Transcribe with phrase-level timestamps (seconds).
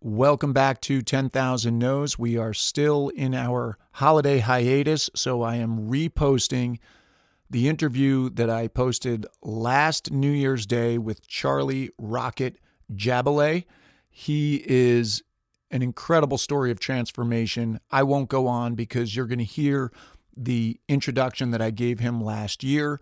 [0.00, 2.16] Welcome back to 10,000 No's.
[2.16, 6.78] We are still in our holiday hiatus, so I am reposting
[7.50, 12.60] the interview that I posted last New Year's Day with Charlie Rocket
[12.94, 13.64] Jabaley.
[14.08, 15.24] He is
[15.72, 17.80] an incredible story of transformation.
[17.90, 19.90] I won't go on because you're going to hear
[20.36, 23.00] the introduction that I gave him last year.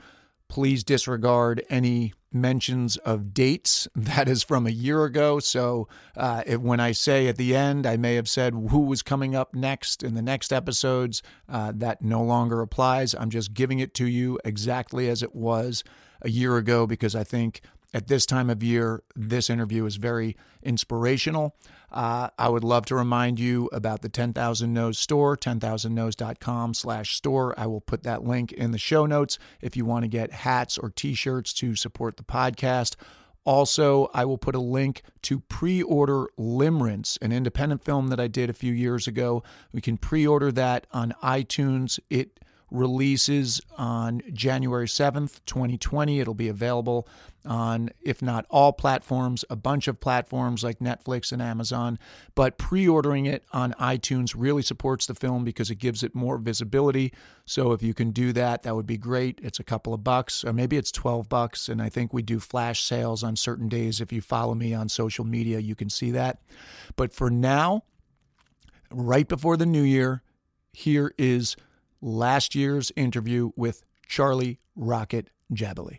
[0.48, 3.88] Please disregard any mentions of dates.
[4.16, 5.40] That is from a year ago.
[5.40, 9.34] So uh, when I say at the end, I may have said who was coming
[9.34, 11.22] up next in the next episodes.
[11.48, 13.14] Uh, that no longer applies.
[13.14, 15.84] I'm just giving it to you exactly as it was
[16.22, 17.60] a year ago because I think
[17.92, 21.56] at this time of year, this interview is very inspirational.
[21.90, 27.54] Uh, I would love to remind you about the 10,000 No's store, 10,000nos.com slash store.
[27.58, 30.76] I will put that link in the show notes if you want to get hats
[30.78, 32.96] or t-shirts to support the podcast.
[33.44, 38.26] Also, I will put a link to pre order Limerence, an independent film that I
[38.26, 39.44] did a few years ago.
[39.72, 42.00] We can pre order that on iTunes.
[42.10, 46.20] It releases on January 7th, 2020.
[46.20, 47.08] It'll be available
[47.44, 51.98] on, if not all platforms, a bunch of platforms like Netflix and Amazon.
[52.34, 56.38] But pre ordering it on iTunes really supports the film because it gives it more
[56.38, 57.12] visibility.
[57.44, 59.38] So if you can do that, that would be great.
[59.42, 61.68] It's a couple of bucks, or maybe it's 12 bucks.
[61.68, 64.00] And I think we do flash sales on certain days.
[64.00, 66.40] If you follow me on social media, you can see that.
[66.96, 67.84] But for now,
[68.90, 70.22] right before the new year,
[70.72, 71.56] here is
[72.06, 75.98] last year's interview with Charlie Rocket Jabaley.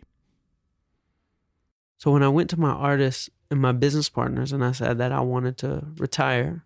[1.98, 5.12] So when I went to my artists and my business partners and I said that
[5.12, 6.64] I wanted to retire,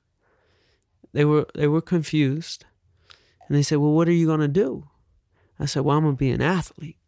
[1.13, 2.65] they were they were confused.
[3.49, 4.89] And they said, "Well, what are you going to do?"
[5.59, 6.99] I said, "Well, I'm going to be an athlete."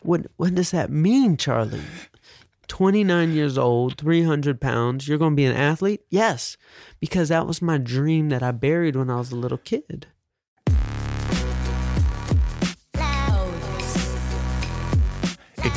[0.00, 1.82] What what does that mean, Charlie?
[2.68, 6.00] 29 years old, 300 pounds, you're going to be an athlete?
[6.08, 6.56] Yes,
[7.00, 10.06] because that was my dream that I buried when I was a little kid.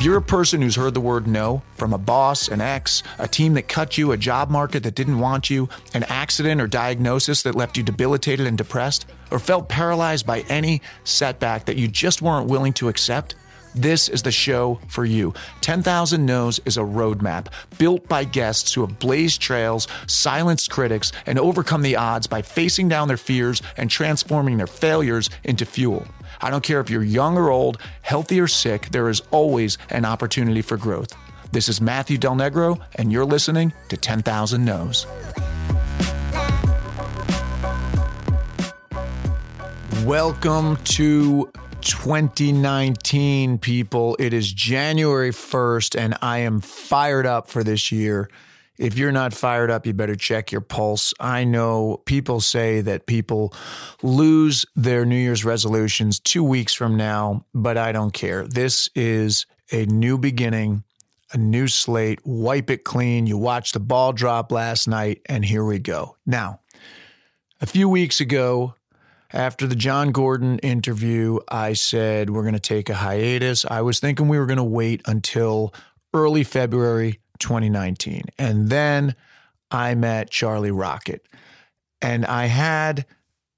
[0.05, 3.55] You're a person who's heard the word no from a boss, an ex, a team
[3.55, 7.55] that cut you, a job market that didn't want you, an accident or diagnosis that
[7.55, 12.47] left you debilitated and depressed, or felt paralyzed by any setback that you just weren't
[12.47, 13.33] willing to accept,
[13.73, 15.33] this is the show for you.
[15.61, 21.37] 10,000 No's is a roadmap built by guests who have blazed trails, silenced critics, and
[21.37, 26.05] overcome the odds by facing down their fears and transforming their failures into fuel.
[26.45, 30.05] I don't care if you're young or old, healthy or sick, there is always an
[30.05, 31.11] opportunity for growth.
[31.51, 35.07] This is Matthew Del Negro, and you're listening to 10,000 No's.
[40.05, 41.51] Welcome to
[41.81, 44.15] 2019, people.
[44.19, 48.29] It is January 1st, and I am fired up for this year.
[48.77, 51.13] If you're not fired up, you better check your pulse.
[51.19, 53.53] I know people say that people
[54.03, 58.45] lose their New Year's resolutions two weeks from now, but I don't care.
[58.45, 60.83] This is a new beginning,
[61.31, 62.19] a new slate.
[62.25, 63.27] Wipe it clean.
[63.27, 66.17] You watched the ball drop last night, and here we go.
[66.25, 66.59] Now,
[67.61, 68.75] a few weeks ago,
[69.31, 73.65] after the Jon Gordon interview, I said we're going to take a hiatus.
[73.65, 75.73] I was thinking we were going to wait until
[76.13, 78.23] early February 2019.
[78.37, 79.15] And then
[79.71, 81.25] I met Charlie Rocket.
[82.01, 83.05] And I had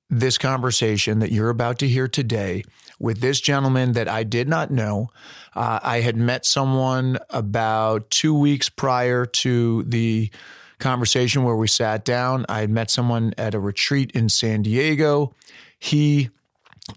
[0.09, 2.63] this conversation that you're about to hear today
[2.99, 5.09] with this gentleman that I did not know.
[5.55, 10.31] Uh, I had met someone about two weeks prior to the
[10.79, 12.45] conversation where we sat down.
[12.47, 15.35] I had met someone at a retreat in San Diego.
[15.77, 16.29] He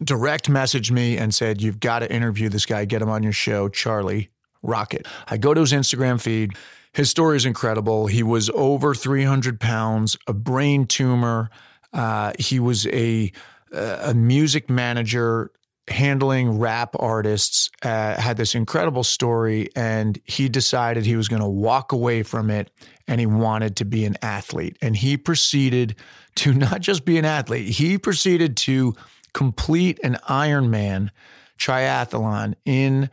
[0.02, 3.32] direct messaged me and said, You've got to interview this guy, get him on your
[3.32, 4.30] show, Charlie
[4.62, 5.06] rocket.
[5.26, 6.52] I go to his Instagram feed.
[6.92, 8.06] His story is incredible.
[8.06, 11.50] He was over 300 pounds, a brain tumor.
[11.92, 13.32] Uh, he was a
[13.72, 15.52] a music manager
[15.88, 17.70] handling rap artists.
[17.82, 22.50] Uh, had this incredible story, and he decided he was going to walk away from
[22.50, 22.70] it,
[23.06, 24.76] and he wanted to be an athlete.
[24.82, 25.96] And he proceeded
[26.36, 27.68] to not just be an athlete.
[27.68, 28.94] He proceeded to
[29.32, 31.10] complete an Ironman
[31.58, 33.10] triathlon in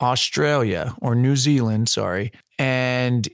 [0.00, 3.28] Australia or New Zealand, sorry, and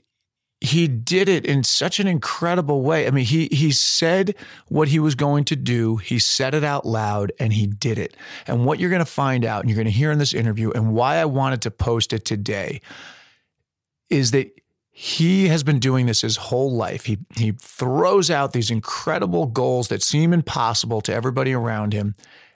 [0.63, 3.05] he did it in such an incredible way.
[3.05, 4.33] I mean, he he said
[4.69, 5.97] what he was going to do.
[5.97, 8.15] He said it out loud and he did it.
[8.47, 10.71] And what you're going to find out and you're going to hear in this interview
[10.71, 12.79] and why I wanted to post it today
[14.09, 14.57] is that
[14.89, 17.03] he has been doing this his whole life.
[17.03, 22.15] He he throws out these incredible goals that seem impossible to everybody around him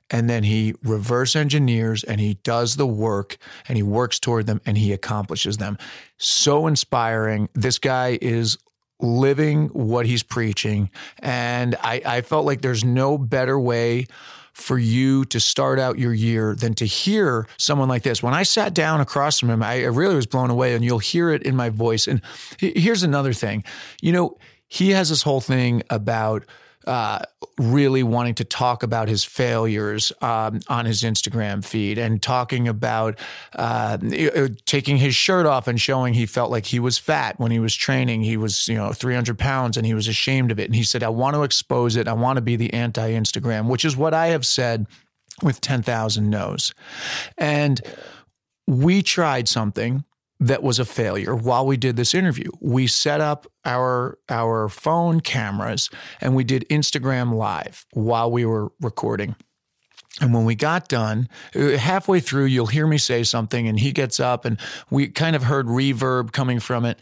[0.10, 3.38] and then he reverse engineers and he does the work
[3.68, 5.78] and he works toward them and he accomplishes them.
[6.18, 7.50] So inspiring.
[7.54, 8.58] This guy is
[9.00, 10.90] living what he's preaching.
[11.20, 14.08] And I, I felt like there's no better way
[14.54, 18.24] for you to start out your year than to hear someone like this.
[18.24, 21.30] When I sat down across from him, I really was blown away, and you'll hear
[21.30, 22.08] it in my voice.
[22.08, 22.22] And
[22.58, 23.64] here's another thing
[24.02, 24.36] you know,
[24.68, 26.44] he has this whole thing about
[26.88, 27.20] uh,
[27.58, 33.20] really wanting to talk about his failures um, on his Instagram feed and talking about
[33.56, 33.98] uh,
[34.36, 37.60] uh, taking his shirt off and showing he felt like he was fat when he
[37.60, 38.22] was training.
[38.24, 40.66] He was, you know, 300 pounds and he was ashamed of it.
[40.66, 42.08] And he said, I want to expose it.
[42.08, 44.88] I want to be the anti Instagram, which is what I have said
[45.44, 46.74] with 10,000 no's.
[47.38, 47.82] And
[48.66, 50.04] we tried something
[50.40, 52.50] that was a failure while we did this interview.
[52.62, 55.90] We set up our our phone cameras
[56.22, 59.36] and we did Instagram live while we were recording.
[60.20, 63.92] And when we got done, uh, halfway through, you'll hear me say something, and he
[63.92, 67.00] gets up, and we kind of heard reverb coming from it.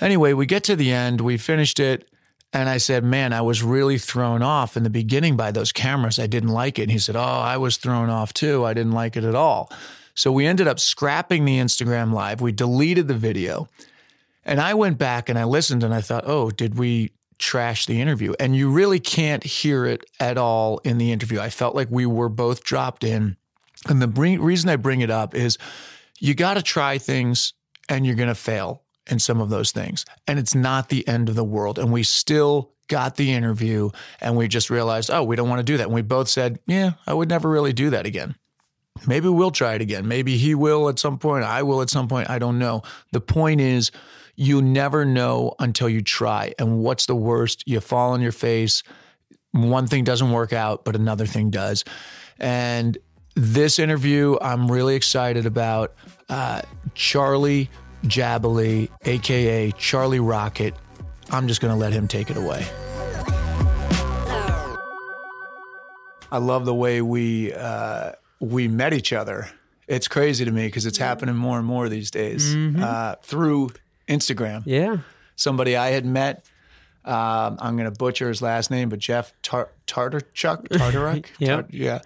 [0.00, 2.10] Anyway, we get to the end, we finished it,
[2.52, 6.18] and I said, Man, I was really thrown off in the beginning by those cameras.
[6.18, 6.82] I didn't like it.
[6.82, 8.64] And he said, Oh, I was thrown off too.
[8.64, 9.72] I didn't like it at all.
[10.14, 12.40] So we ended up scrapping the Instagram live.
[12.40, 13.68] We deleted the video.
[14.44, 18.00] And I went back and I listened and I thought, oh, did we trash the
[18.00, 18.34] interview?
[18.40, 21.40] And you really can't hear it at all in the interview.
[21.40, 23.36] I felt like we were both dropped in.
[23.88, 25.58] And the reason I bring it up is
[26.18, 27.52] you got to try things
[27.88, 30.04] and you're going to fail in some of those things.
[30.26, 31.78] And it's not the end of the world.
[31.78, 35.64] And we still got the interview and we just realized, oh, we don't want to
[35.64, 35.84] do that.
[35.84, 38.36] And we both said, yeah, I would never really do that again.
[39.06, 40.06] Maybe we'll try it again.
[40.06, 41.44] Maybe he will at some point.
[41.44, 42.30] I will at some point.
[42.30, 42.82] I don't know.
[43.12, 43.90] The point is,
[44.36, 46.54] you never know until you try.
[46.58, 47.64] And what's the worst?
[47.66, 48.82] You fall on your face.
[49.52, 51.84] One thing doesn't work out, but another thing does.
[52.38, 52.96] And
[53.34, 55.94] this interview, I'm really excited about.
[56.28, 56.62] Uh,
[56.94, 57.68] Charlie
[58.04, 60.74] Jabaley, AKA Charlie Rocket.
[61.30, 62.66] I'm just going to let him take it away.
[66.30, 67.52] I love the way we.
[67.52, 68.12] Uh,
[68.42, 69.48] we met each other.
[69.86, 72.82] It's crazy to me because it's happening more and more these days mm-hmm.
[72.82, 73.70] uh, through
[74.08, 74.64] Instagram.
[74.66, 74.98] Yeah.
[75.36, 76.44] Somebody I had met,
[77.04, 80.68] um, I'm going to butcher his last name, but Jeff Tar- Tartarchuk?
[80.68, 81.26] Tartaruk?
[81.38, 81.48] yeah.
[81.48, 82.00] Tar- yeah.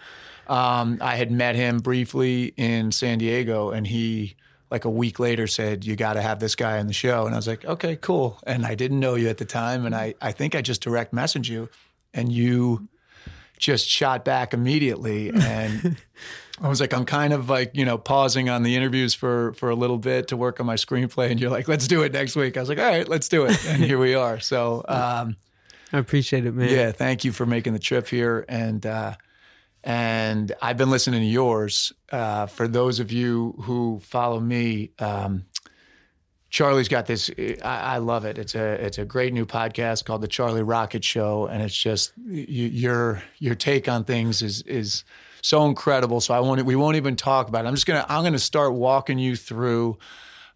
[0.47, 4.37] Um, I had met him briefly in San Diego, and he,
[4.71, 7.25] like a week later, said, You got to have this guy on the show.
[7.25, 8.39] And I was like, Okay, cool.
[8.47, 9.87] And I didn't know you at the time.
[9.87, 11.69] And I, I think I just direct messaged you,
[12.13, 12.89] and you
[13.59, 15.97] just shot back immediately and
[16.61, 19.69] I was like, I'm kind of like, you know, pausing on the interviews for for
[19.69, 21.31] a little bit to work on my screenplay.
[21.31, 22.57] And you're like, let's do it next week.
[22.57, 23.67] I was like, all right, let's do it.
[23.67, 24.41] And here we are.
[24.41, 25.37] So um,
[25.93, 26.71] I appreciate it, man.
[26.71, 28.45] Yeah, thank you for making the trip here.
[28.49, 29.17] And uh,
[29.85, 31.93] and I've been listening to yours.
[32.11, 35.45] Uh, for those of you who follow me, um,
[36.57, 37.31] Charlie's got this.
[37.39, 38.39] I, I, love it.
[38.39, 42.15] It's a it's a great new podcast called the Charlie Rocket Show, and it's just
[42.17, 45.05] you, your your take on things is is
[45.43, 46.23] so incredible.
[46.23, 47.69] So I won't we won't even talk about it.
[47.69, 49.99] I'm just gonna I'm gonna start walking you through.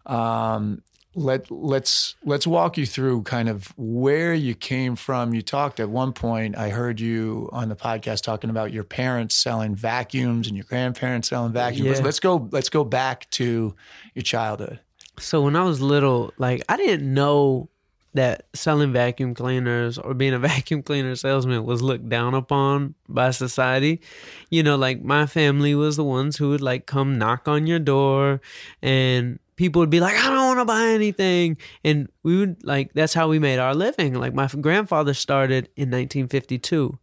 [0.07, 0.81] Um,
[1.13, 5.35] let let's let's walk you through kind of where you came from.
[5.35, 6.57] You talked at one point.
[6.57, 11.29] I heard you on the podcast talking about your parents selling vacuums and your grandparents
[11.29, 11.99] selling vacuums.
[11.99, 12.05] Yeah.
[12.05, 12.49] Let's go.
[12.51, 13.75] Let's go back to
[14.15, 14.79] your childhood.
[15.21, 17.69] So when I was little, like I didn't know
[18.13, 23.31] that selling vacuum cleaners or being a vacuum cleaner salesman was looked down upon by
[23.31, 24.01] society.
[24.49, 27.79] You know, like my family was the ones who would like come knock on your
[27.79, 28.41] door
[28.81, 31.57] and people would be like, I don't want to buy anything.
[31.83, 34.15] And we would like, that's how we made our living.
[34.15, 36.97] Like my grandfather started in 1952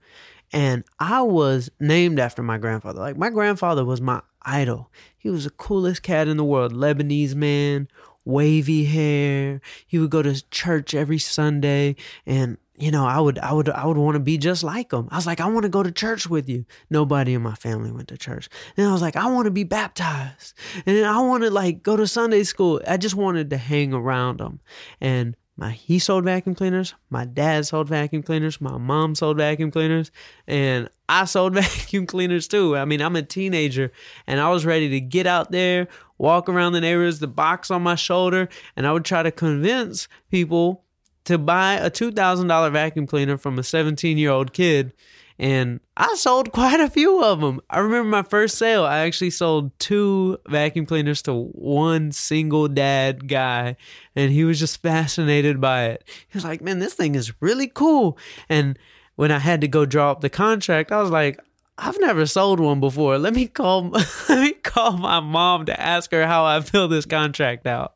[0.52, 3.00] and I was named after my grandfather.
[3.00, 4.90] Like my grandfather was my idol.
[5.16, 7.88] He was the coolest cat in the world, Lebanese man,
[8.28, 9.60] wavy hair.
[9.86, 13.86] He would go to church every Sunday and you know, I would I would I
[13.86, 15.08] would want to be just like him.
[15.10, 16.64] I was like, I want to go to church with you.
[16.90, 18.48] Nobody in my family went to church.
[18.76, 20.54] And I was like, I want to be baptized.
[20.86, 22.80] And I want to like go to Sunday school.
[22.86, 24.60] I just wanted to hang around him.
[25.00, 29.72] And my he sold vacuum cleaners, my dad sold vacuum cleaners, my mom sold vacuum
[29.72, 30.12] cleaners,
[30.46, 32.76] and I sold vacuum cleaners too.
[32.76, 33.90] I mean, I'm a teenager
[34.28, 37.82] and I was ready to get out there, walk around the neighborhoods, the box on
[37.82, 40.84] my shoulder, and I would try to convince people
[41.24, 44.92] to buy a $2,000 vacuum cleaner from a 17 year old kid
[45.38, 47.60] and I sold quite a few of them.
[47.70, 53.28] I remember my first sale, I actually sold two vacuum cleaners to one single dad
[53.28, 53.76] guy,
[54.16, 56.04] and he was just fascinated by it.
[56.28, 58.18] He was like, Man, this thing is really cool.
[58.48, 58.78] And
[59.16, 61.38] when I had to go draw up the contract, I was like,
[61.78, 63.18] I've never sold one before.
[63.18, 63.90] Let me call
[64.28, 67.94] let me call my mom to ask her how I fill this contract out.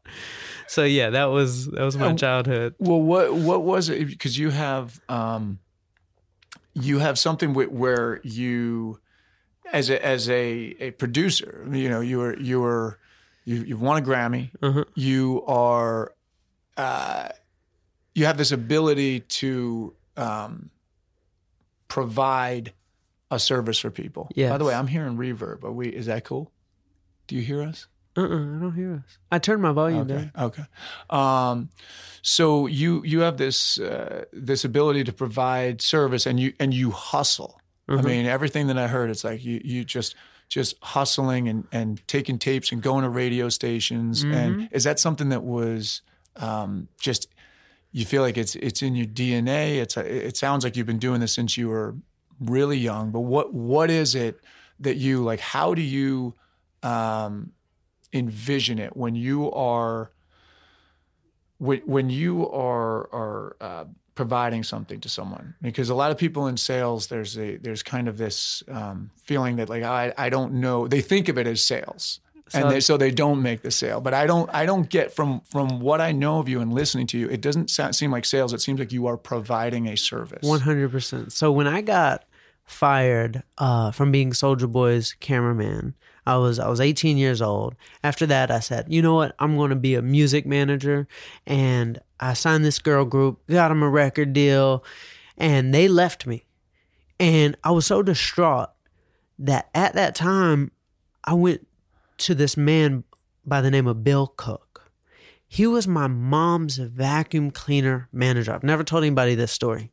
[0.69, 2.77] So yeah, that was that was my childhood.
[2.79, 4.07] Well, what what was it?
[4.07, 5.59] Because you have um,
[6.75, 9.01] you have something where you,
[9.73, 12.99] as a as a, a producer, you know, you were you were
[13.45, 14.51] you you've won a Grammy.
[14.63, 14.85] Uh-huh.
[14.95, 16.13] You are,
[16.77, 17.29] uh,
[18.15, 20.71] you have this ability to um,
[21.89, 22.73] provide
[23.31, 24.31] a service for people.
[24.35, 24.51] Yeah.
[24.51, 25.65] By the way, I'm hearing reverb.
[25.65, 25.89] Are we?
[25.89, 26.53] Is that cool?
[27.27, 27.87] Do you hear us?
[28.17, 29.19] Uh-uh, I don't hear us.
[29.31, 30.31] I turned my volume Okay.
[30.35, 30.45] down.
[30.47, 30.65] Okay.
[31.11, 31.71] Um,
[32.23, 36.91] so you you have this uh, this ability to provide service, and you and you
[36.91, 37.59] hustle.
[37.89, 38.05] I Mhm.
[38.05, 40.15] mean, everything that I heard, it's like you you just
[40.49, 44.25] just hustling and and taking tapes and going to radio stations.
[44.25, 46.03] And is that something that was
[46.37, 47.29] um, just
[47.93, 49.79] you feel like it's it's in your DNA?
[49.81, 51.95] It's it sounds like you've been doing this since you were
[52.41, 53.11] really young.
[53.11, 54.39] But what what is it
[54.81, 55.41] that you like?
[55.41, 56.35] How do you
[56.83, 57.53] um,
[58.13, 60.11] envision it when you are
[61.59, 65.55] when, when you are are uh, providing something to someone.
[65.63, 69.57] Because a lot of people in sales there's a there's kind of this um, feeling
[69.57, 70.89] that like I I don't know.
[70.89, 72.21] They think of it as sales.
[72.55, 74.01] And So- they, so they don't make the sale.
[74.01, 77.07] But I don't I don't get from from what I know of you and listening
[77.09, 78.53] to you it doesn't sound, seem like sales.
[78.53, 80.43] It seems like you are providing a service.
[80.43, 81.33] One hundred percent.
[81.33, 82.25] So when I got
[82.65, 85.95] fired uh, from being Soulja Boy's cameraman,
[86.27, 87.75] I was I was eighteen years old.
[88.03, 91.09] After that, I said, you know what, I'm going to be a music manager,
[91.47, 94.85] and I signed this girl group, got them a record deal,
[95.37, 96.45] and they left me,
[97.19, 98.71] and I was so distraught
[99.39, 100.71] that at that time,
[101.25, 101.67] I went
[102.19, 103.05] to this man
[103.45, 104.91] by the name of Bill Cook.
[105.49, 108.55] He was my mom's vacuum cleaner manager.
[108.55, 109.91] I've never told anybody this story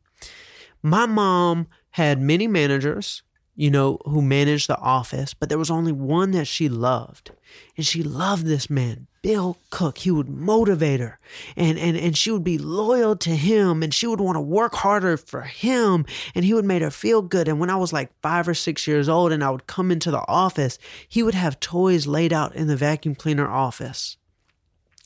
[0.82, 3.22] my mom had many managers,
[3.60, 7.32] you know, who managed the office, but there was only one that she loved.
[7.76, 9.98] And she loved this man, Bill Cook.
[9.98, 11.18] He would motivate her
[11.58, 14.76] and, and, and she would be loyal to him and she would want to work
[14.76, 17.48] harder for him and he would make her feel good.
[17.48, 20.10] And when I was like five or six years old and I would come into
[20.10, 24.16] the office, he would have toys laid out in the vacuum cleaner office.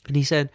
[0.07, 0.49] And he said,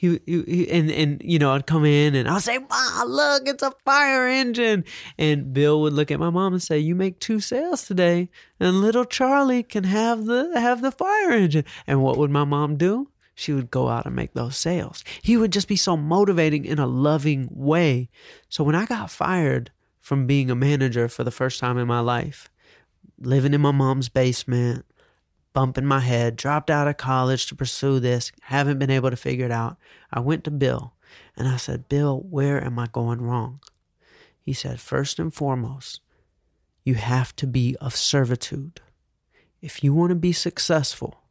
[0.00, 3.62] he, he, and and you know I'd come in and I'd say, "Mom, look, it's
[3.62, 4.86] a fire engine."
[5.18, 8.80] And Bill would look at my mom and say, "You make two sales today, and
[8.80, 13.10] little Charlie can have the have the fire engine." And what would my mom do?
[13.34, 15.04] She would go out and make those sales.
[15.20, 18.08] He would just be so motivating in a loving way.
[18.48, 22.00] So when I got fired from being a manager for the first time in my
[22.00, 22.48] life,
[23.18, 24.86] living in my mom's basement,
[25.52, 29.46] bumping my head, dropped out of college to pursue this, haven't been able to figure
[29.46, 29.76] it out.
[30.12, 30.94] I went to Bill
[31.36, 33.60] and I said, Bill, where am I going wrong?
[34.40, 36.00] He said, First and foremost,
[36.84, 38.80] you have to be of servitude.
[39.60, 41.22] If you want to be successful,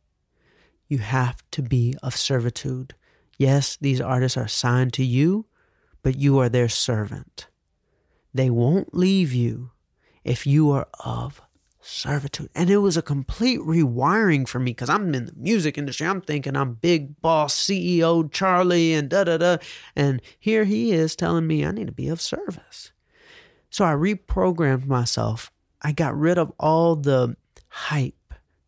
[0.88, 2.96] you have to be of servitude.
[3.38, 5.46] Yes, these artists are signed to you,
[6.04, 7.48] but you are their servant.
[8.34, 9.72] They won't leave you
[10.24, 11.42] if you are of
[11.90, 12.50] servitude.
[12.56, 16.08] And it was a complete rewiring for me because I'm in the music industry.
[16.08, 19.58] I'm thinking I'm big boss CEO Charlie and da da da.
[19.96, 22.92] And here he is telling me I need to be of service.
[23.70, 25.52] So I reprogrammed myself.
[25.82, 27.36] I got rid of all the
[27.70, 28.16] hype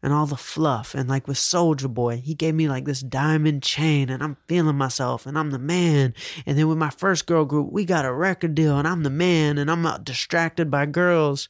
[0.04, 0.96] and all the fluff.
[0.96, 4.78] And like with Soulja Boy, he gave me like this diamond chain and I'm feeling
[4.78, 6.14] myself and I'm the man.
[6.46, 9.10] And then with my first girl group, we got a record deal and I'm the
[9.10, 11.50] man and I'm not distracted by girls.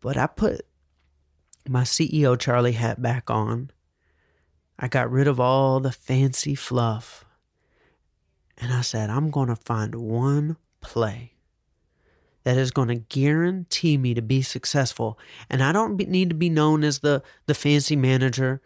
[0.00, 0.66] But I put
[1.68, 3.70] my CEO Charlie hat back on.
[4.78, 7.24] I got rid of all the fancy fluff.
[8.58, 11.32] And I said, I'm going to find one play
[12.44, 15.18] that is going to guarantee me to be successful.
[15.50, 18.62] And I don't need to be known as the, the fancy manager.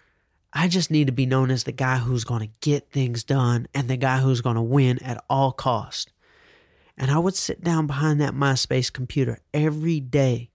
[0.53, 3.69] I just need to be known as the guy who's going to get things done
[3.73, 6.13] and the guy who's going to win at all cost.
[6.99, 10.51] And I would sit down behind that MySpace computer every day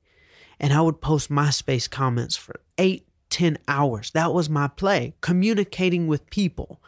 [0.59, 4.11] and I would post MySpace comments for eight, ten hours.
[4.11, 6.81] That was my play, communicating with people.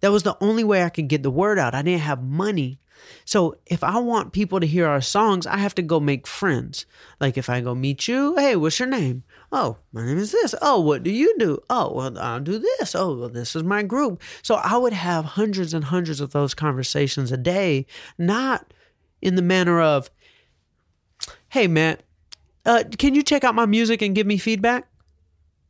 [0.00, 1.74] That was the only way I could get the word out.
[1.74, 2.78] I didn't have money.
[3.24, 6.86] So if I want people to hear our songs, I have to go make friends.
[7.20, 9.22] Like if I go meet you, hey, what's your name?
[9.50, 10.54] Oh, my name is this.
[10.60, 11.58] Oh, what do you do?
[11.70, 12.94] Oh, well, I'll do this.
[12.94, 14.22] Oh, well, this is my group.
[14.42, 17.86] So I would have hundreds and hundreds of those conversations a day,
[18.18, 18.74] not
[19.22, 20.10] in the manner of,
[21.48, 22.02] hey, Matt,
[22.66, 24.88] uh, can you check out my music and give me feedback?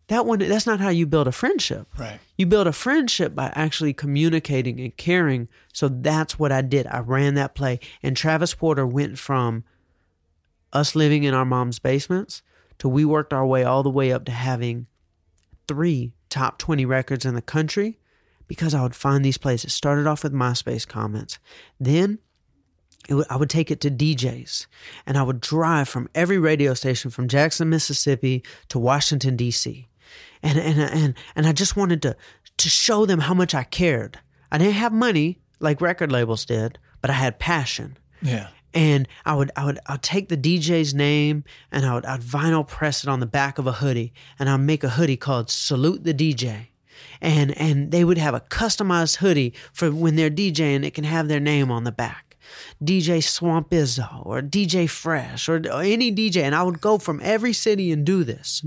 [0.09, 1.87] That one, that's not how you build a friendship.
[1.99, 5.49] right You build a friendship by actually communicating and caring.
[5.75, 6.87] So that's what I did.
[6.87, 7.79] I ran that play.
[8.03, 9.65] And Travis Porter went from
[10.73, 12.43] us living in our mom's basements
[12.79, 14.87] to we worked our way all the way up to having
[15.67, 17.99] three top 20 records in the country
[18.47, 19.75] because I would find these places.
[19.75, 21.39] Started off with MySpace comments.
[21.79, 22.19] Then
[23.09, 24.67] it I would take it to DJs
[25.07, 29.89] and I would drive from every radio station from Jackson, Mississippi to Washington, D.C.
[30.43, 32.17] And, and, and, and I just wanted to,
[32.59, 34.19] to show them how much I cared.
[34.53, 37.97] I didn't have money like record labels did, but I had passion.
[38.23, 38.49] Yeah.
[38.75, 42.67] And I would I would I'd take the DJ's name and I would I'd vinyl
[42.67, 46.05] press it on the back of a hoodie and I'd make a hoodie called Salute
[46.05, 46.69] the DJ.
[47.21, 51.29] And and they would have a customized hoodie for when they're DJing, it can have
[51.29, 52.28] their name on the back.
[52.83, 56.43] DJ Swamp Izzo or DJ Fresh or, or any DJ.
[56.43, 58.65] And I would go from every city and do this.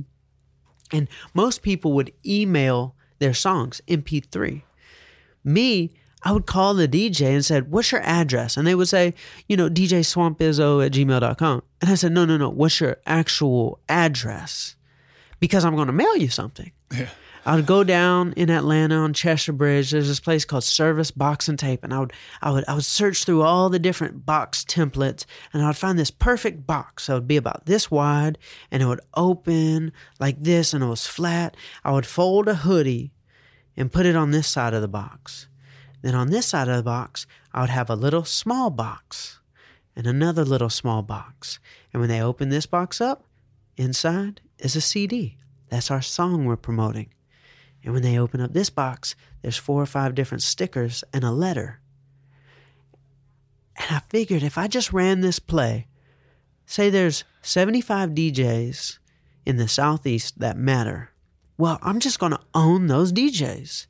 [0.92, 4.64] And most people would email their songs, MP3.
[5.44, 5.92] Me,
[6.24, 8.58] I would call the DJ and said, What's your address?
[8.58, 9.14] And they would say,
[9.48, 11.64] you know, DJ Swampizzo at gmail.com.
[11.82, 12.50] And I said, No, no, no.
[12.50, 14.76] What's your actual address?
[15.40, 16.72] Because I'm going to mail you something.
[16.94, 17.10] Yeah.
[17.44, 19.90] I would go down in Atlanta on Cheshire Bridge.
[19.90, 22.86] There's this place called Service Box and Tape, and I would I would I would
[22.86, 27.10] search through all the different box templates, and I would find this perfect box.
[27.10, 28.38] It would be about this wide,
[28.70, 31.58] and it would open like this, and it was flat.
[31.84, 33.12] I would fold a hoodie
[33.76, 35.48] and put it on this side of the box.
[36.04, 39.40] Then on this side of the box, I would have a little small box
[39.96, 41.60] and another little small box.
[41.92, 43.26] And when they open this box up,
[43.78, 45.38] inside is a CD.
[45.70, 47.10] That's our song we're promoting.
[47.84, 51.32] And when they open up this box, there's four or five different stickers and a
[51.32, 51.80] letter.
[53.78, 55.88] And I figured if I just ran this play,
[56.66, 59.00] say there's 75 DJs
[59.46, 61.10] in the Southeast that matter,
[61.58, 63.88] well, I'm just going to own those DJs.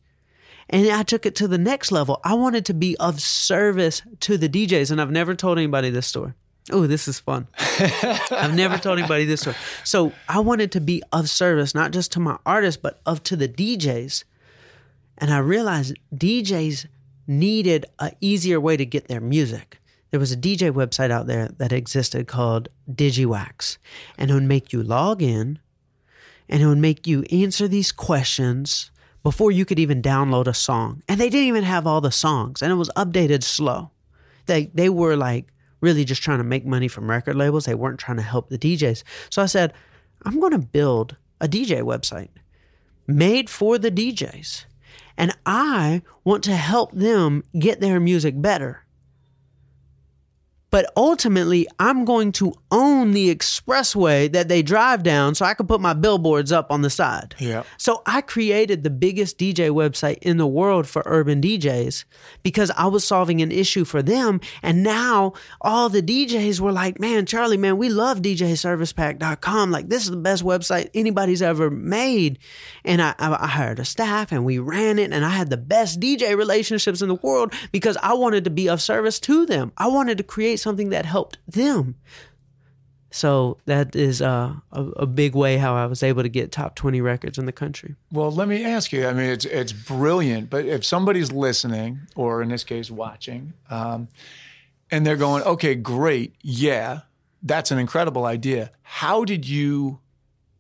[0.70, 2.22] And I took it to the next level.
[2.24, 6.08] I wanted to be of service to the DJs, and I've never told anybody this
[6.08, 6.34] story.
[6.70, 7.48] Oh, this is fun.
[7.58, 9.56] I've never told anybody this story.
[9.84, 13.36] So I wanted to be of service, not just to my artists, but of to
[13.36, 14.24] the DJs.
[15.18, 16.86] And I realized DJs
[17.27, 19.80] needed an easier way to get their music.
[20.12, 23.77] There was a DJ website out there that existed called Digiwaxx,
[24.18, 25.59] and it would make you log in,
[26.50, 28.92] and it would make you answer these questions
[29.24, 31.01] before you could even download a song.
[31.07, 33.92] And they didn't even have all the songs, and it was updated slow.
[34.48, 35.48] They they were like
[35.81, 37.65] really just trying to make money from record labels.
[37.65, 39.03] They weren't trying to help the DJs.
[39.29, 39.74] So I said,
[40.24, 42.29] I'm going to build a DJ website
[43.07, 44.65] made for the DJs.
[45.17, 48.85] And I want to help them get their music better.
[50.72, 55.68] But ultimately, I'm going to own the expressway that they drive down so I can
[55.68, 57.36] put my billboards up on the side.
[57.40, 57.64] Yeah.
[57.77, 62.05] So I created the biggest DJ website in the world for urban DJs
[62.42, 64.40] because I was solving an issue for them.
[64.64, 69.72] And now all the DJs were like, man, Charlie, man, we love DJServicePack.com.
[69.72, 72.40] Like, this is the best website anybody's ever made.
[72.86, 75.12] And I, I hired a staff and we ran it.
[75.12, 78.70] And I had the best DJ relationships in the world because I wanted to be
[78.70, 79.74] of service to them.
[79.77, 81.96] I wanted to create something that helped them.
[83.12, 86.76] So that is uh, a, a big way how I was able to get top
[86.76, 87.96] 20 records in the country.
[88.12, 89.06] Well, let me ask you.
[89.06, 90.50] I mean, it's it's brilliant.
[90.50, 94.08] But if somebody's listening, or in this case, watching, um,
[94.90, 97.02] and they're going, "Okay, great, yeah,
[97.44, 100.00] that's an incredible idea." How did you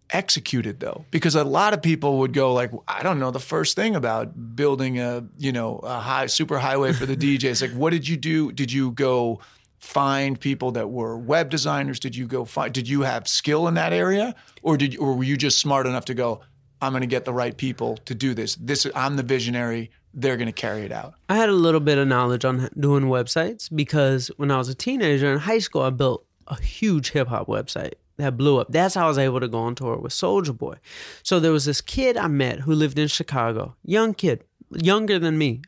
[0.09, 1.05] execute it though?
[1.09, 4.57] Because a lot of people would go like, "I don't know the first thing about
[4.57, 8.17] building a you know a high super highway for the DJs." Like, what did you
[8.17, 8.51] do?
[8.51, 9.39] Did you go?
[9.81, 11.99] Find people that were web designers?
[11.99, 12.71] Did you go find?
[12.71, 16.05] Did you have skill in that area, or did or were you just smart enough
[16.05, 16.41] to go?
[16.81, 18.55] I'm going to get the right people to do this.
[18.55, 19.91] This I'm the visionary.
[20.13, 21.15] They're going to carry it out.
[21.29, 24.75] I had a little bit of knowledge on doing websites because when I was a
[24.75, 28.67] teenager in high school, I built a huge hip hop website that blew up.
[28.69, 30.75] That's how I was able to go on tour with Soulja Boy.
[31.23, 35.37] So there was this kid I met who lived in Chicago, young kid, younger than
[35.37, 35.61] me,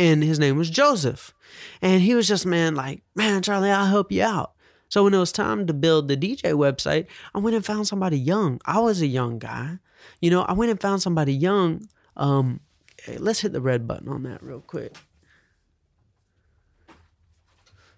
[0.00, 1.34] and his name was Joseph.
[1.82, 4.52] And he was just, man, like, man, Charlie, I'll help you out.
[4.88, 8.18] So when it was time to build the DJ website, I went and found somebody
[8.18, 8.60] young.
[8.64, 9.78] I was a young guy.
[10.20, 11.86] You know, I went and found somebody young.
[12.16, 12.60] Um,
[13.18, 14.96] let's hit the red button on that real quick.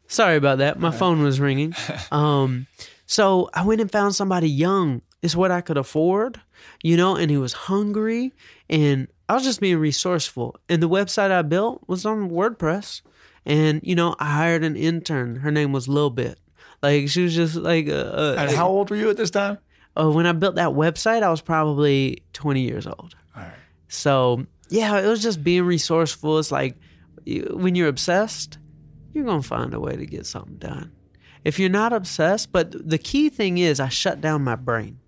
[0.09, 0.79] Sorry about that.
[0.79, 1.75] My phone was ringing.
[2.11, 2.67] Um,
[3.07, 5.03] so I went and found somebody young.
[5.23, 6.41] It's what I could afford,
[6.83, 8.33] you know, and he was hungry
[8.69, 10.57] and I was just being resourceful.
[10.69, 13.03] And the website I built was on WordPress.
[13.45, 15.37] And, you know, I hired an intern.
[15.37, 16.39] Her name was Lil Bit.
[16.83, 17.89] Like, she was just like.
[17.89, 19.59] Uh, and how old were you at this time?
[19.99, 23.15] Uh, when I built that website, I was probably 20 years old.
[23.37, 23.53] All right.
[23.89, 26.39] So, yeah, it was just being resourceful.
[26.39, 26.77] It's like
[27.27, 28.59] when you're obsessed,
[29.13, 30.93] you're going to find a way to get something done.
[31.45, 34.99] If you're not obsessed, but the key thing is, I shut down my brain.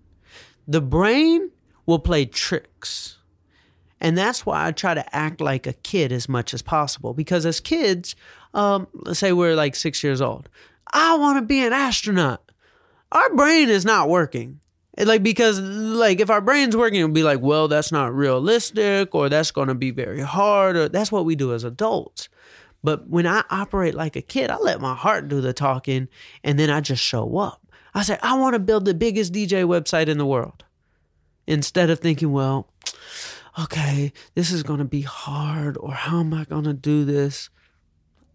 [0.67, 1.51] The brain
[1.85, 3.17] will play tricks
[4.01, 7.13] And that's why I try to act like a kid as much as possible.
[7.13, 8.15] Because as kids,
[8.53, 10.49] um, let's say we're like six years old,
[10.91, 12.51] I want to be an astronaut.
[13.11, 14.59] Our brain is not working.
[14.97, 19.27] Like because like if our brain's working, it'll be like, well, that's not realistic, or
[19.27, 22.29] that's going to be very hard, or that's what we do as adults.
[22.81, 26.07] But when I operate like a kid, I let my heart do the talking,
[26.43, 27.61] and then I just show up.
[27.93, 30.63] I say, I want to build the biggest DJ website in the world,
[31.47, 32.69] instead of thinking, well,
[33.59, 37.49] okay, this is going to be hard, or how am I going to do this?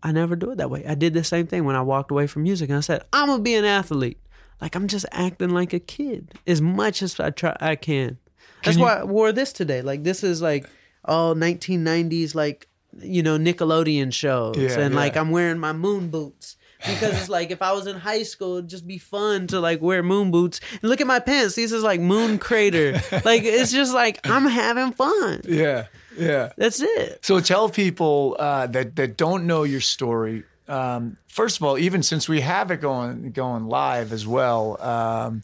[0.03, 0.85] I never do it that way.
[0.87, 3.27] I did the same thing when I walked away from music, and I said, I'm
[3.29, 4.19] gonna be an athlete.
[4.61, 8.19] Like I'm just acting like a kid as much as I try I can.
[8.65, 9.83] That's you- why I wore this today.
[9.83, 10.67] Like this is like
[11.05, 12.67] all 1990s like
[12.99, 15.17] you know Nickelodeon shows Yeah, and like.
[15.19, 16.57] I'm wearing my moon boots
[16.87, 19.81] because it's like if I was in high school it'd just be fun to like
[19.81, 20.61] wear moon boots.
[20.81, 21.55] And look at my pants.
[21.55, 22.93] These is like moon crater.
[23.25, 25.43] like it's just like I'm having fun.
[25.45, 26.53] Yeah, yeah.
[26.57, 27.25] That's it.
[27.25, 30.45] So tell people uh, that that don't know your story.
[30.69, 35.43] Um, first of all, even since we have it going going live as well, um,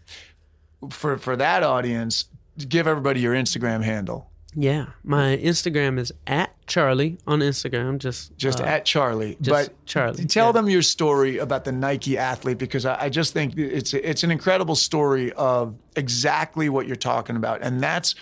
[0.91, 2.27] for for that audience,
[2.69, 4.31] give everybody your Instagram handle.
[4.59, 4.87] Yeah.
[5.05, 7.99] My Instagram is at Charlie on Instagram.
[7.99, 10.25] Just Just uh, at Charlie, just but Charlie.
[10.25, 10.53] tell yeah.
[10.53, 14.31] them your story about the Nike athlete because I, I just think it's it's an
[14.31, 18.15] incredible story of exactly what you're talking about, and that's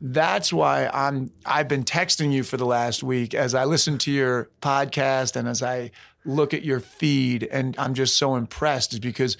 [0.00, 4.10] that's why I'm I've been texting you for the last week as I listen to
[4.10, 5.90] your podcast and as I
[6.24, 9.36] look at your feed, and I'm just so impressed is because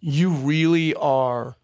[0.00, 1.56] you really are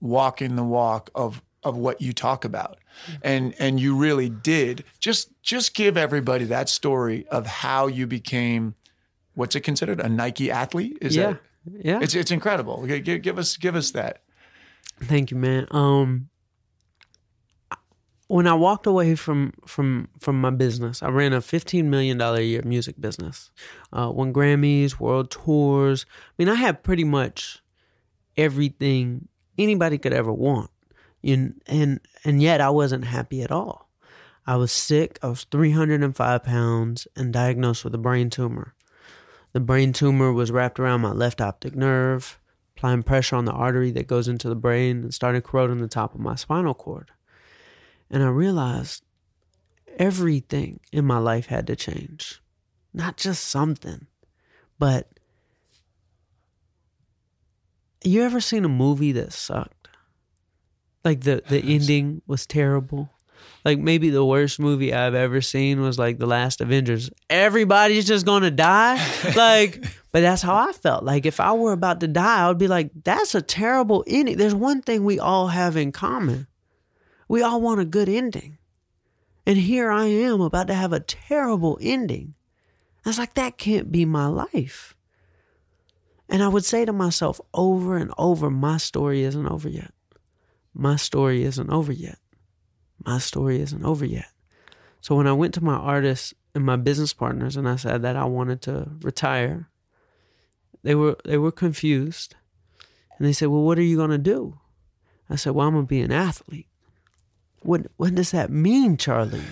[0.00, 2.78] walking the walk of of what you talk about
[3.22, 8.74] and and you really did just just give everybody that story of how you became
[9.34, 11.26] what's it considered a Nike athlete is Yeah.
[11.32, 11.40] that
[11.88, 11.98] Yeah.
[12.02, 14.22] it's it's incredible give, give us give us that
[15.02, 15.66] Thank you, man.
[15.72, 16.30] Um,
[18.28, 22.38] when I walked away from from from my business, I ran a fifteen million dollar
[22.38, 23.50] a year music business.
[23.92, 26.06] Uh, won Grammys, world tours.
[26.30, 27.62] I mean, I had pretty much
[28.36, 30.70] everything anybody could ever want.
[31.22, 33.88] And and and yet I wasn't happy at all.
[34.46, 35.18] I was sick.
[35.22, 38.74] I was three hundred and five pounds and diagnosed with a brain tumor.
[39.52, 42.38] The brain tumor was wrapped around my left optic nerve,
[42.76, 46.14] applying pressure on the artery that goes into the brain and started corroding the top
[46.14, 47.10] of my spinal cord.
[48.10, 49.02] And I realized
[49.98, 52.40] everything in my life had to change.
[52.92, 54.06] Not just something,
[54.78, 55.08] but
[58.04, 59.85] you ever seen a movie that sucked?
[61.06, 63.08] Like the, the ending was terrible.
[63.64, 67.10] Like maybe the worst movie I've ever seen was like The Last Avengers.
[67.30, 68.96] Everybody's just gonna die.
[69.36, 71.04] Like, but that's how I felt.
[71.04, 74.36] Like if I were about to die, I would be like, that's a terrible ending.
[74.36, 76.48] There's one thing we all have in common.
[77.28, 78.58] We all want a good ending.
[79.46, 82.34] And here I am about to have a terrible ending.
[83.04, 84.96] I was like, that can't be my life.
[86.28, 89.92] And I would say to myself over and over, my story isn't over yet.
[90.78, 92.18] My story isn't over yet.
[93.02, 94.28] My story isn't over yet.
[95.00, 98.14] So when I went to my artists and my business partners and I said that
[98.14, 99.70] I wanted to retire,
[100.82, 102.34] they were they were confused.
[103.16, 104.58] And they said, "Well, what are you going to do?"
[105.30, 106.68] I said, "Well, I'm going to be an athlete."
[107.62, 109.44] What what does that mean, Charlie?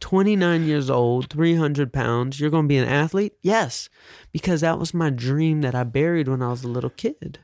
[0.00, 3.34] 29 years old, 300 pounds, you're going to be an athlete?
[3.42, 3.90] Yes,
[4.32, 7.40] because that was my dream that I buried when I was a little kid.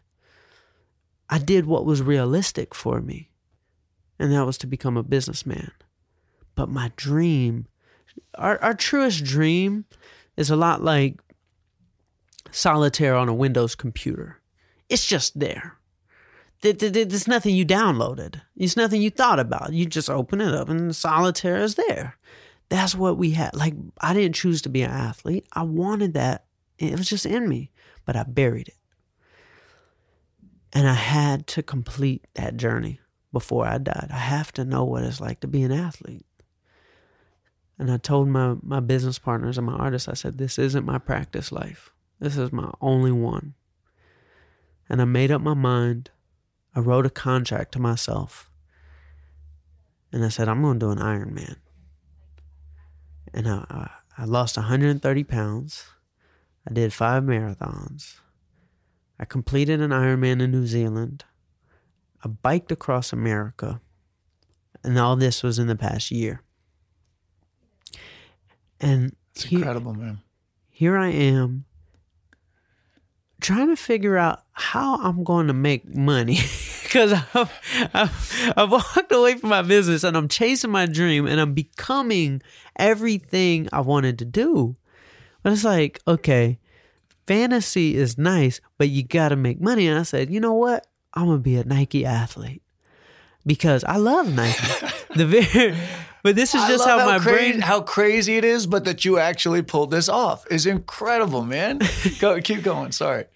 [1.34, 3.28] I did what was realistic for me,
[4.20, 5.72] and that was to become a businessman.
[6.54, 7.66] But my dream,
[8.36, 9.84] our, our truest dream,
[10.36, 11.20] is a lot like
[12.52, 14.40] solitaire on a Windows computer.
[14.88, 15.76] It's just there.
[16.62, 18.40] Th- th- th- There's nothing you downloaded.
[18.56, 19.72] It's nothing you thought about.
[19.72, 22.16] You just open it up and solitaire is there.
[22.68, 23.56] That's what we had.
[23.56, 25.48] Like, I didn't choose to be an athlete.
[25.52, 26.44] I wanted that.
[26.78, 27.72] It was just in me,
[28.04, 28.76] but I buried it.
[30.74, 33.00] And I had to complete that journey
[33.32, 34.08] before I died.
[34.10, 36.26] I have to know what it's like to be an athlete.
[37.78, 40.98] And I told my, my business partners and my artists, I said, this isn't my
[40.98, 41.92] practice life.
[42.18, 43.54] This is my only one.
[44.88, 46.10] And I made up my mind.
[46.74, 48.50] I wrote a contract to myself.
[50.12, 51.56] And I said, I'm going to do an Ironman.
[53.32, 55.86] And I, I, I lost 130 pounds.
[56.68, 58.18] I did five marathons.
[59.18, 61.24] I completed an Ironman in New Zealand.
[62.24, 63.80] I biked across America.
[64.82, 66.42] And all this was in the past year.
[68.80, 70.20] And it's he- incredible man
[70.74, 71.64] here I am
[73.40, 76.40] trying to figure out how I'm going to make money
[76.82, 81.40] because I've, I've, I've walked away from my business and I'm chasing my dream and
[81.40, 82.42] I'm becoming
[82.76, 84.74] everything I wanted to do.
[85.44, 86.58] But it's like, okay,
[87.26, 89.86] fantasy is nice, but you got to make money.
[89.86, 90.86] And I said, you know what?
[91.14, 92.62] I'm gonna be a Nike athlete
[93.46, 94.86] because I love Nike.
[95.14, 95.76] the very,
[96.22, 97.60] but this is just love how, my crazy, brain.
[97.60, 101.80] how crazy it is, but that you actually pulled this off is incredible, man.
[102.18, 102.92] Go, keep going.
[102.92, 103.26] Sorry.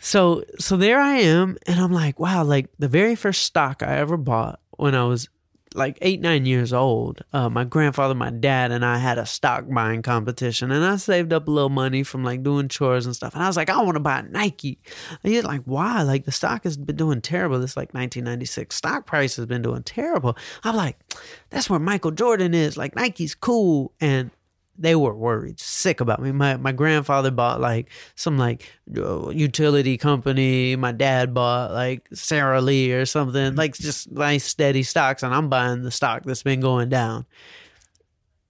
[0.00, 3.96] So so there I am, and I'm like, wow, like the very first stock I
[3.98, 5.28] ever bought when I was
[5.74, 7.22] like eight nine years old.
[7.32, 11.32] Uh, my grandfather, my dad, and I had a stock buying competition, and I saved
[11.32, 13.34] up a little money from like doing chores and stuff.
[13.34, 14.78] And I was like, I want to buy Nike.
[15.22, 16.02] And he's like, why?
[16.02, 17.58] Like the stock has been doing terrible.
[17.58, 20.36] This like 1996 stock price has been doing terrible.
[20.64, 20.98] I'm like,
[21.50, 22.76] that's where Michael Jordan is.
[22.76, 24.30] Like Nike's cool, and
[24.78, 26.32] they were worried, sick about me.
[26.32, 30.76] My my grandfather bought like some like uh, utility company.
[30.76, 35.48] My dad bought like Sara Lee or something, like just nice steady stocks, and I'm
[35.48, 37.26] buying the stock that's been going down.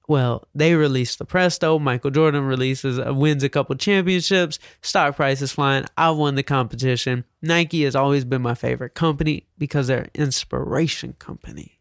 [0.08, 1.78] Well, they released the Presto.
[1.78, 4.58] Michael Jordan releases uh, wins a couple championships.
[4.80, 5.86] Stock price is flying.
[5.96, 7.24] I won the competition.
[7.42, 11.80] Nike has always been my favorite company because they're an inspiration company.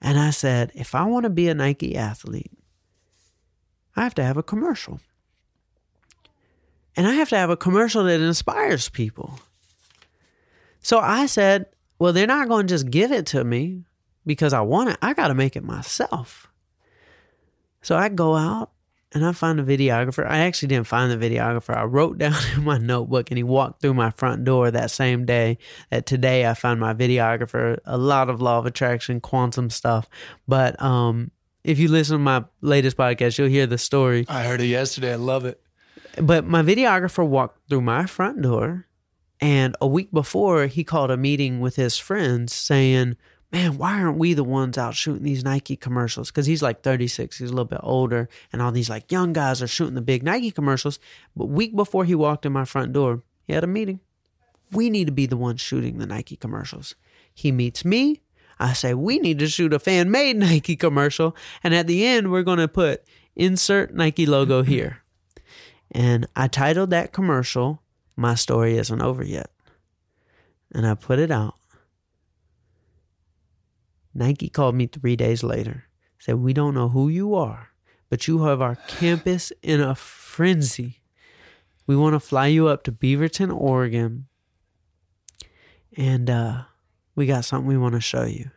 [0.00, 2.52] And I said, if I want to be a Nike athlete,
[3.98, 5.00] I have to have a commercial.
[6.96, 9.40] And I have to have a commercial that inspires people.
[10.82, 11.66] So I said,
[11.98, 13.82] well, they're not going to just give it to me
[14.24, 14.98] because I want it.
[15.02, 16.46] I got to make it myself.
[17.82, 18.70] So I go out
[19.12, 20.24] and I find a videographer.
[20.24, 21.76] I actually didn't find the videographer.
[21.76, 25.24] I wrote down in my notebook and he walked through my front door that same
[25.24, 25.58] day.
[25.90, 27.78] That today I found my videographer.
[27.84, 30.08] A lot of law of attraction, quantum stuff.
[30.46, 31.32] But um,
[31.64, 34.24] if you listen to my latest podcast, you'll hear the story.
[34.28, 35.12] I heard it yesterday.
[35.12, 35.60] I love it.
[36.20, 38.86] But my videographer walked through my front door,
[39.40, 43.16] and a week before, he called a meeting with his friends saying,
[43.50, 46.30] Man, why aren't we the ones out shooting these Nike commercials?
[46.30, 49.62] Because he's like 36, he's a little bit older, and all these like young guys
[49.62, 50.98] are shooting the big Nike commercials.
[51.34, 54.00] But week before he walked in my front door, he had a meeting.
[54.70, 56.94] We need to be the ones shooting the Nike commercials.
[57.32, 58.20] He meets me.
[58.58, 61.36] I say, we need to shoot a fan made Nike commercial.
[61.62, 63.04] And at the end, we're going to put
[63.36, 65.02] insert Nike logo here.
[65.90, 67.82] And I titled that commercial,
[68.16, 69.50] My Story Isn't Over Yet.
[70.72, 71.54] And I put it out.
[74.12, 75.84] Nike called me three days later,
[76.18, 77.68] said, We don't know who you are,
[78.10, 81.00] but you have our campus in a frenzy.
[81.86, 84.26] We want to fly you up to Beaverton, Oregon.
[85.96, 86.62] And uh,
[87.18, 88.48] we got something we want to show you.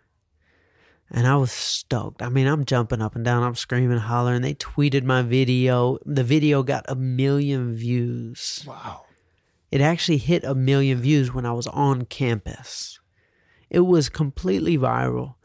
[1.09, 2.21] And I was stoked.
[2.21, 4.43] I mean, I'm jumping up and down, I'm screaming, hollering.
[4.43, 5.97] They tweeted my video.
[6.05, 8.63] The video got a million views.
[8.65, 9.05] Wow.
[9.71, 12.99] It actually hit a million views when I was on campus.
[13.71, 15.35] It was completely viral.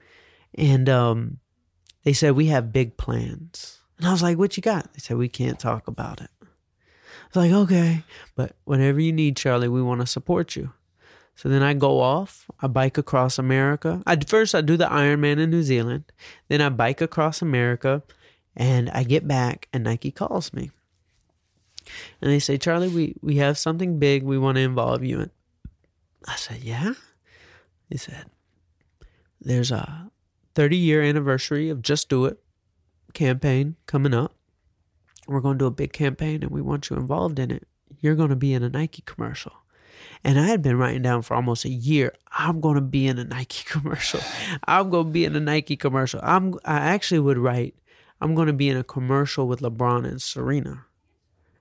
[0.55, 1.39] And um,
[2.05, 3.79] they said, We have big plans.
[3.97, 4.93] And I was like, What you got?
[4.93, 6.31] They said, We can't talk about it.
[6.43, 6.47] I
[7.33, 10.75] was like, Okay, but whenever you need, Charlie, we want to support you.
[11.37, 14.03] So then I go off, I bike across America.
[14.07, 16.05] I first I do the Ironman in New Zealand,
[16.49, 18.03] then I bike across America,
[18.57, 20.71] and I get back, and Nike calls me,
[22.23, 25.31] and they say, "Charlie, we we have something big we want to involve you in."
[26.27, 26.95] I said, "Yeah."
[27.91, 28.31] He said,
[29.39, 30.11] "There's a
[30.55, 32.43] 30 year anniversary of Just Do It
[33.13, 34.35] campaign coming up.
[35.29, 37.69] We're going to do a big campaign, and we want you involved in it.
[38.01, 39.53] You're going to be in a Nike commercial."
[40.27, 42.13] And I had been writing down for almost a year.
[42.37, 44.19] I'm going to be in a Nike commercial.
[44.67, 46.19] I'm going to be in a Nike commercial.
[46.21, 46.55] I'm.
[46.65, 47.77] I actually would write.
[48.21, 50.87] I'm going to be in a commercial with LeBron and Serena,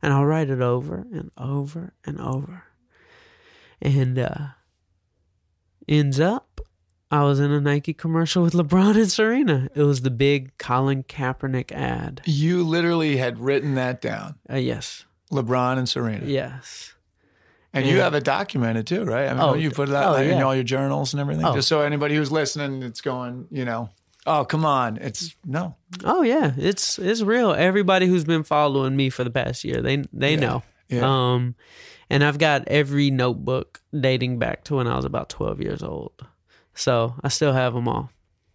[0.01, 2.63] and I'll write it over and over and over.
[3.83, 4.47] And uh,
[5.87, 6.59] ends up,
[7.11, 9.69] I was in a Nike commercial with LeBron and Serena.
[9.75, 12.21] It was the big Colin Kaepernick ad.
[12.25, 14.39] You literally had written that down.
[14.49, 15.05] Uh, yes.
[15.31, 16.25] LeBron and Serena.
[16.25, 16.94] Yes.
[17.75, 19.27] And you have it documented too, right?
[19.27, 21.45] I mean, Oh, you put it oh, out like, in all your journals and everything,
[21.45, 21.53] Oh.
[21.53, 23.89] just so anybody who's listening, it's going, you know,
[24.25, 27.51] oh, come on, it's no, Oh yeah, it's it's real.
[27.51, 30.63] Everybody who's been following me for the past year, they they Yeah, know.
[30.89, 31.33] yeah.
[31.33, 31.55] Um,
[32.09, 36.13] and I've got every notebook dating back to when I was about twelve years old,
[36.73, 38.09] so I still have them all.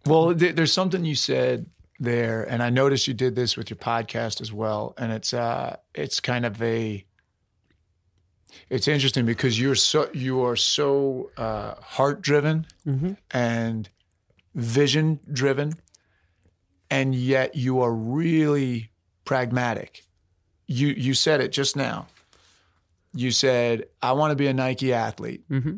[0.06, 1.66] Well, th- there's something you said
[1.98, 5.76] there, and I noticed you did this with your podcast as well, and it's uh,
[5.94, 7.04] it's kind of a,
[8.68, 13.12] it's interesting because you're so you are so uh, heart driven Mm-hmm.
[13.30, 13.88] and
[14.54, 15.74] vision driven,
[16.90, 18.90] and yet you are really
[19.24, 20.04] pragmatic.
[20.66, 22.06] You you said it just now.
[23.14, 25.48] You said I want to be a Nike athlete.
[25.48, 25.76] Mm-hmm.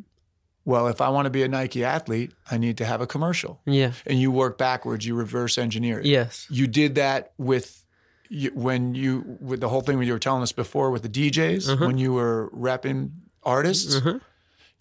[0.64, 3.60] well, if I want to be a Nike athlete, I need to have a commercial.
[3.66, 3.92] Yeah.
[4.06, 6.06] And you work backwards, you reverse engineer it.
[6.06, 6.46] Yes.
[6.50, 7.81] You did that with
[8.32, 11.08] you, when you with the whole thing when you were telling us before with the
[11.08, 11.86] DJs Uh-huh.
[11.86, 13.96] when you were rapping artists.
[13.96, 14.20] Mhm.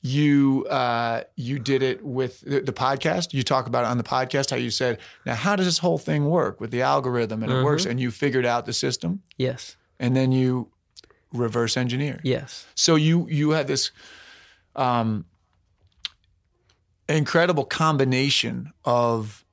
[0.04, 3.34] You uh, you did it with the, the podcast.
[3.34, 6.00] You talk about it on the podcast how you said, "Now, how does this whole
[6.00, 7.92] thing work with the algorithm?" And it works, Uh-huh.
[7.92, 9.76] and you figured out the system, Yes.
[10.00, 10.72] and then you
[11.34, 12.20] reverse engineer.
[12.24, 12.66] Yes.
[12.74, 13.92] So you you had this
[14.76, 15.26] um,
[17.08, 19.46] incredible combination of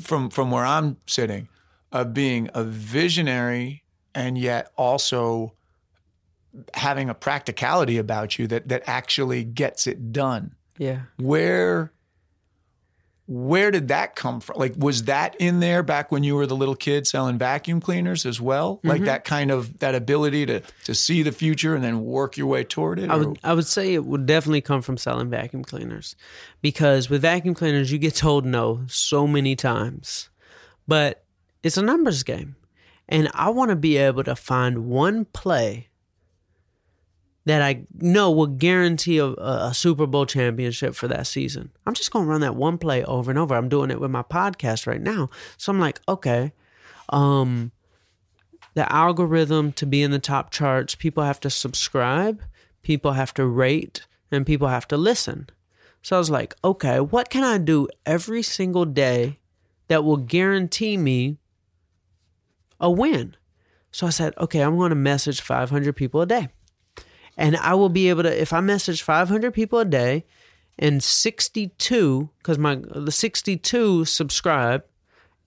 [0.00, 1.48] from from where I'm sitting
[1.92, 5.54] of being a visionary and yet also
[6.74, 10.54] having a practicality about you that that actually gets it done.
[10.78, 11.02] Yeah.
[11.18, 11.92] Where
[13.26, 14.58] where did that come from?
[14.58, 18.26] Like was that in there back when you were the little kid selling vacuum cleaners
[18.26, 18.80] as well?
[18.82, 19.04] Like mm-hmm.
[19.04, 22.64] that kind of that ability to to see the future and then work your way
[22.64, 23.08] toward it?
[23.08, 26.16] I or- would I would say it would definitely come from selling vacuum cleaners,
[26.60, 30.28] because with vacuum cleaners you get told no so many times,
[30.88, 31.24] but
[31.62, 32.56] it's a numbers game,
[33.08, 35.88] and I want to be able to find one play
[37.46, 41.70] that I know will guarantee a, a Super Bowl championship for that season.
[41.86, 43.54] I'm just going to run that one play over and over.
[43.54, 46.52] I'm doing it with my podcast right now, so I'm like, okay,
[47.08, 47.72] um,
[48.74, 52.42] the algorithm to be in the top charts, people have to subscribe,
[52.82, 55.48] people have to rate, and people have to listen.
[56.02, 59.38] So I was like, okay, what can I do every single day
[59.88, 61.36] that will guarantee me
[62.80, 63.36] a win?
[63.92, 66.48] So I said, okay, I'm going to message 500 people a day.
[67.36, 70.26] And I will be able to, if I message 500 people a day
[70.78, 74.84] and 62, because my the 62 subscribe,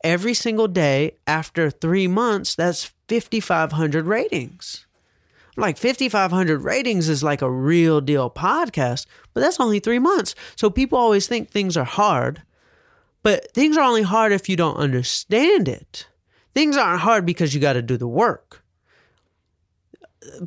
[0.04, 4.86] every single day after three months, that's 5,500 ratings.
[5.56, 10.34] Like 5,500 ratings is like a real deal podcast, but that's only three months.
[10.56, 12.42] So people always think things are hard,
[13.22, 16.08] but things are only hard if you don't understand it.
[16.54, 18.64] Things aren't hard because you got to do the work.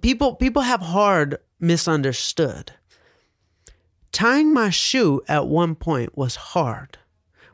[0.01, 2.73] People people have hard misunderstood.
[4.12, 6.99] Tying my shoe at one point was hard,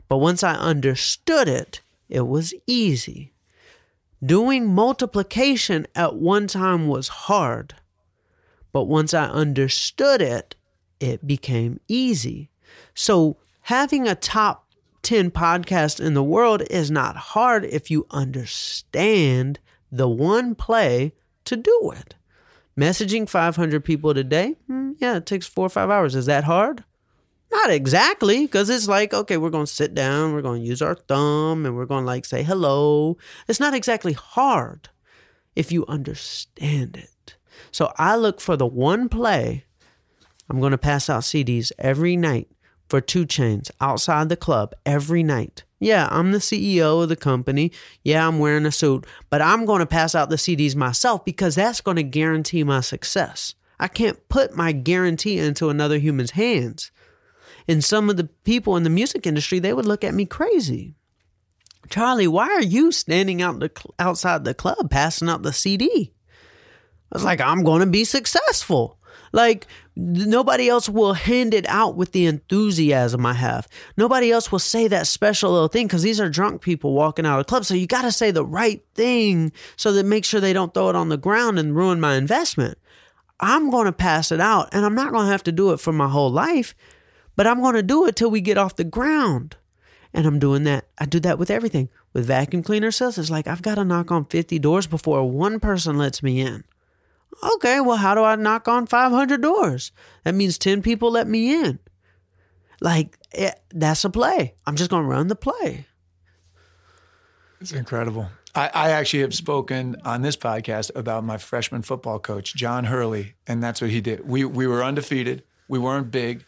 [0.07, 3.33] but once I understood it, it was easy.
[4.23, 7.75] Doing multiplication at one time was hard,
[8.71, 10.55] but once I understood it,
[11.01, 12.49] it became easy.
[12.93, 14.62] So, having a top
[15.03, 19.59] 10 podcast in the world is not hard if you understand
[19.91, 21.13] the one play
[21.45, 22.15] to do it.
[22.79, 26.15] Messaging 500 people today, hmm, yeah, it takes four or five hours.
[26.15, 26.83] Is that hard?
[27.51, 30.81] Not exactly, because it's like, okay, we're going to sit down, we're going to use
[30.81, 33.17] our thumb, and we're going to like say hello.
[33.47, 34.89] It's not exactly hard
[35.55, 37.35] if you understand it.
[37.71, 39.65] So I look for the one play.
[40.49, 42.49] I'm going to pass out CDs every night
[42.93, 45.63] for 2 Chainz outside the club every night.
[45.79, 47.71] Yeah, I'm the CEO of the company.
[48.03, 51.55] Yeah, I'm wearing a suit, but I'm going to pass out the CDs myself because
[51.55, 53.55] that's going to guarantee my success.
[53.79, 56.91] I can't put my guarantee into another human's hands.
[57.67, 60.93] And some of the people in the music industry, they would look at me crazy.
[61.89, 66.13] Charlie, why are you standing out the outside the club passing out the CD?
[67.11, 68.99] I was like, I'm going to be successful.
[69.31, 73.67] Like nobody else will hand it out with the enthusiasm I have.
[73.97, 77.39] Nobody else will say that special little thing because these are drunk people walking out
[77.39, 77.67] of clubs.
[77.67, 80.89] So you got to say the right thing so that make sure they don't throw
[80.89, 82.77] it on the ground and ruin my investment.
[83.39, 85.79] I'm going to pass it out and I'm not going to have to do it
[85.79, 86.73] for my whole life,
[87.35, 89.57] but I'm going to do it till we get off the ground.
[90.13, 90.85] And I'm doing that.
[90.99, 91.89] I do that with everything.
[92.13, 95.59] With vacuum cleaner sales, it's like I've got to knock on 50 doors before one
[95.59, 96.63] person lets me in.
[97.55, 99.91] Okay, well, how do I knock on 500 doors?
[100.23, 101.79] That means 10 people let me in.
[102.81, 104.55] Like, it, that's a play.
[104.65, 105.85] I'm just going to run the play.
[107.59, 108.27] It's incredible.
[108.55, 113.35] I, I actually have spoken on this podcast about my freshman football coach, John Hurley,
[113.47, 114.27] and that's what he did.
[114.27, 115.43] We we were undefeated.
[115.67, 116.43] We weren't big,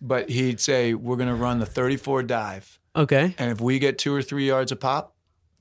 [0.00, 2.78] but he'd say, We're gonna run the 34 dive.
[2.96, 3.34] Okay.
[3.38, 5.13] And if we get two or three yards a pop,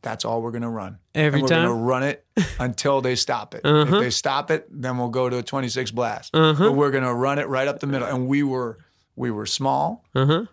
[0.03, 0.99] that's all we're gonna run.
[1.15, 1.67] Every and we're time?
[1.67, 2.23] gonna run it
[2.59, 3.61] until they stop it.
[3.65, 3.95] Uh-huh.
[3.95, 6.35] If they stop it, then we'll go to a 26 blast.
[6.35, 6.65] Uh-huh.
[6.65, 8.07] But we're gonna run it right up the middle.
[8.07, 8.77] And we were
[9.15, 10.45] we were small, Uh huh.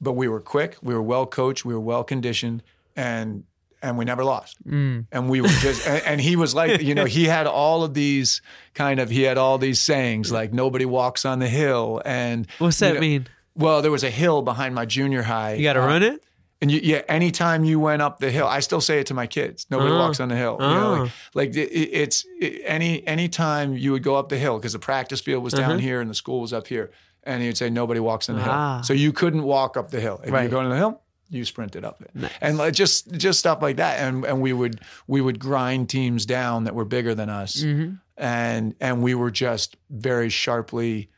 [0.00, 0.76] but we were quick.
[0.82, 1.64] We were well coached.
[1.64, 2.62] We were well conditioned,
[2.96, 3.44] and
[3.80, 4.56] and we never lost.
[4.66, 5.06] Mm.
[5.12, 7.94] And we were just, and, and he was like, you know, he had all of
[7.94, 8.42] these
[8.74, 12.80] kind of, he had all these sayings like nobody walks on the hill, and What's
[12.80, 13.28] you that know, mean?
[13.54, 15.54] Well, there was a hill behind my junior high.
[15.54, 16.22] You got to uh, run it?
[16.60, 19.28] And you, yeah, anytime you went up the hill, I still say it to my
[19.28, 19.66] kids.
[19.70, 19.98] Nobody Oh.
[19.98, 20.56] walks on the hill.
[20.60, 21.02] You know, Oh.
[21.02, 24.72] like, like it, it- it's it, any anytime you would go up the hill because
[24.72, 25.78] the practice field was down Uh-huh.
[25.78, 26.90] here and the school was up here,
[27.22, 28.76] and he'd say nobody walks on the Ah.
[28.76, 30.20] hill, so you couldn't walk up the hill.
[30.24, 30.42] If Right.
[30.42, 31.00] you're going to the hill,
[31.30, 32.32] you sprinted up it, Nice.
[32.40, 34.00] and like just just stuff like that.
[34.00, 37.94] And and we would we would grind teams down that were bigger than us, Mm-hmm.
[38.16, 41.08] and and we were just very sharply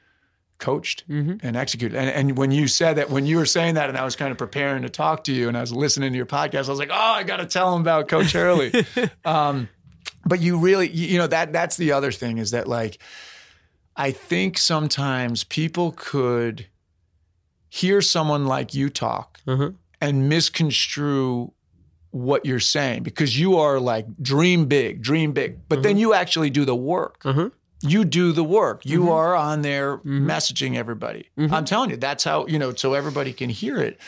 [0.61, 1.45] coached Mm-hmm.
[1.45, 1.97] and executed.
[1.99, 4.31] And, and when you said that, when you were saying that, and I was kind
[4.31, 6.79] of preparing to talk to you, and I was listening to your podcast, I was
[6.79, 8.73] like, oh, I got to tell him about Coach Hurley.
[9.25, 9.69] um,
[10.25, 12.99] but you really, you know, that that's the other thing is that like,
[13.97, 16.67] I think sometimes people could
[17.69, 19.71] hear someone like you talk Uh-huh.
[20.01, 21.53] and misconstrue
[22.13, 26.51] what you're saying because you are like dream big, dream big, but then you actually
[26.51, 27.51] do the work Uh-huh.
[27.83, 28.85] You do the work.
[28.85, 29.09] You Mm-hmm.
[29.11, 31.29] are on there messaging everybody.
[31.39, 33.99] I'm telling you, that's how, you know, so everybody can hear it.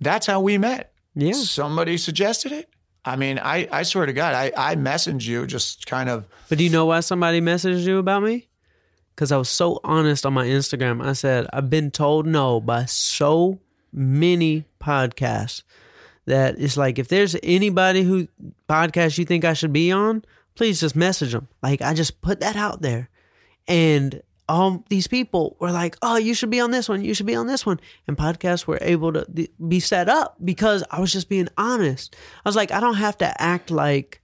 [0.00, 0.92] That's how we met.
[1.14, 1.32] Yeah.
[1.32, 2.68] Somebody suggested it.
[3.04, 6.58] I mean, I, I swear to God, I, I messaged you just kind of, But
[6.58, 8.48] do you know why somebody messaged you about me?
[9.14, 11.04] Because I was so honest on my Instagram.
[11.04, 13.60] I said, I've been told no by so
[13.92, 15.62] many podcasts
[16.26, 18.26] that it's like, if there's anybody who
[18.68, 20.24] podcast you think I should be on,
[20.56, 21.48] please just message them.
[21.62, 23.08] Like, I just put that out there.
[23.66, 27.02] And all these people were like, oh, you should be on this one.
[27.02, 27.80] You should be on this one.
[28.06, 32.14] And podcasts were able to be set up because I was just being honest.
[32.44, 34.20] I was like, I don't have to act like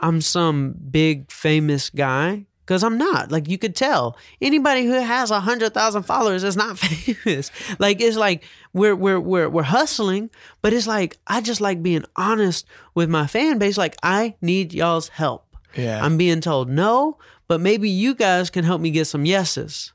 [0.00, 3.30] I'm some big famous guy because I'm not.
[3.30, 7.50] Like you could tell anybody who has a hundred thousand followers is not famous.
[7.78, 12.04] like it's like we're we're we're we're hustling, but it's like I just like being
[12.16, 13.78] honest with my fan base.
[13.78, 15.45] Like I need y'all's help.
[15.76, 16.04] Yeah.
[16.04, 17.18] I'm being told no,
[17.48, 19.92] but maybe you guys can help me get some yeses.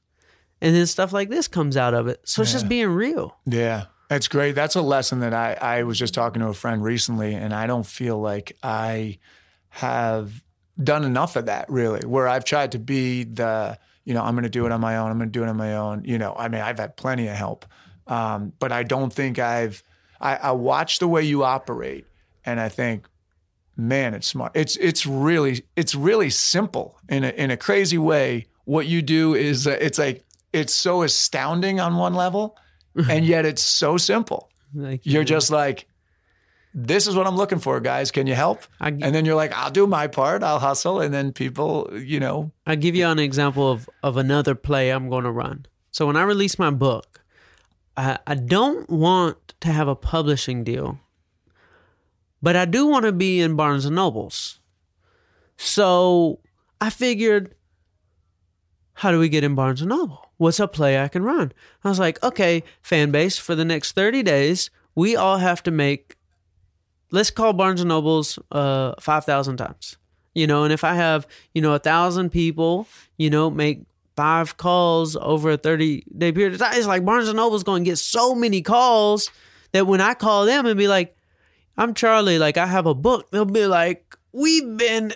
[0.61, 2.21] And then stuff like this comes out of it.
[2.23, 3.36] So it's just being real.
[3.45, 4.53] Yeah, that's great.
[4.53, 7.65] That's a lesson that I, I was just talking to a friend recently, and I
[7.65, 9.17] don't feel like I
[9.69, 10.43] have
[10.82, 14.43] done enough of that really, where I've tried to be the, you know, I'm going
[14.43, 15.09] to do it on my own.
[15.09, 16.03] I'm going to do it on my own.
[16.05, 17.65] You know, I mean, I've had plenty of help,
[18.05, 19.84] um, but I don't think I've,
[20.19, 22.05] I, I watch the way you operate,
[22.45, 23.07] and I think,
[23.88, 24.51] man, it's smart.
[24.55, 28.47] It's it's really it's really simple in a in a crazy way.
[28.65, 30.23] What you do is uh, it's like
[30.53, 32.57] it's so astounding on one level,
[33.09, 34.49] and yet it's so simple.
[34.73, 35.88] Like You're just like,
[36.73, 38.11] this is what I'm looking for, guys.
[38.11, 38.63] Can you help?
[38.79, 40.43] I- and then you're like, I'll do my part.
[40.43, 44.55] I'll hustle, and then people, you know, I'll give you an example of, of another
[44.55, 45.65] play I'm going to run.
[45.91, 47.21] So when I release my book,
[47.97, 50.99] I, I don't want to have a publishing deal,
[52.41, 54.59] but I do want to be in Barnes and Nobles.
[55.57, 56.39] So
[56.79, 57.55] I figured,
[58.93, 60.31] how do we get in Barnes and Noble?
[60.37, 61.51] What's a play I can run?
[61.83, 65.71] I was like, okay, fan base, for the next 30 days, we all have to
[65.71, 66.17] make,
[67.11, 69.97] let's call Barnes and Nobles uh, 5,000 times.
[70.33, 72.87] You know, and if I have, you know, a thousand people,
[73.17, 73.83] you know, make
[74.15, 77.83] five calls over a 30 day period of time, it's like Barnes and Noble's going
[77.83, 79.29] to get so many calls
[79.73, 81.15] that when I call them and be like,
[81.78, 85.13] I'm Charlie, like I have a book, they'll be like, we've been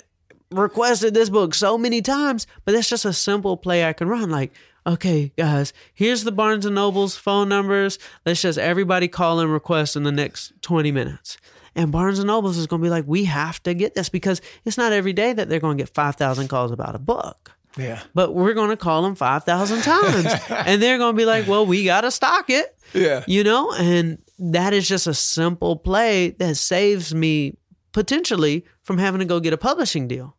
[0.51, 4.29] requested this book so many times, but that's just a simple play I can run.
[4.29, 4.53] Like,
[4.87, 7.99] okay, guys, here's the Barnes and Noble's phone numbers.
[8.25, 11.37] Let's just everybody call and request in the next 20 minutes.
[11.75, 14.41] And Barnes and Nobles is going to be like, we have to get this because
[14.63, 17.51] it's not every day that they're going to get 5,000 calls about a book.
[17.77, 20.33] yeah, But we're going to call them 5,000 times.
[20.49, 23.73] and they're going to be like, well, we got to stock it yeah, you know
[23.73, 27.57] and that is just a simple play that saves me
[27.91, 30.35] potentially from having to go get a publishing deal.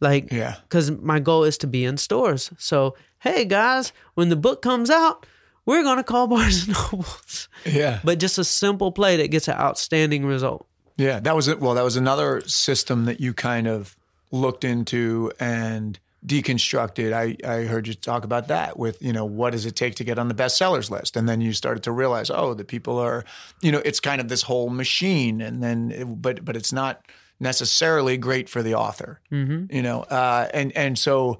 [0.00, 2.50] Like yeah, because my goal is to be in stores.
[2.58, 5.26] So hey guys when the book comes out
[5.68, 7.48] we're going to call barnes and nobles.
[7.66, 8.00] Yeah.
[8.02, 10.66] but just a simple play that gets an outstanding result.
[10.96, 11.60] Yeah, that was it.
[11.60, 13.94] Well, that was another system that you kind of
[14.32, 17.12] looked into and deconstructed.
[17.12, 20.04] I, I heard you talk about that with, you know, what does it take to
[20.04, 21.16] get on the bestsellers list?
[21.16, 23.24] And then you started to realize, oh, the people are,
[23.62, 25.40] you know, it's kind of this whole machine.
[25.40, 27.02] And then, it, but, but it's not
[27.40, 29.74] necessarily great for the author, mm-hmm.
[29.74, 30.02] you know?
[30.02, 31.38] Uh, and, and so,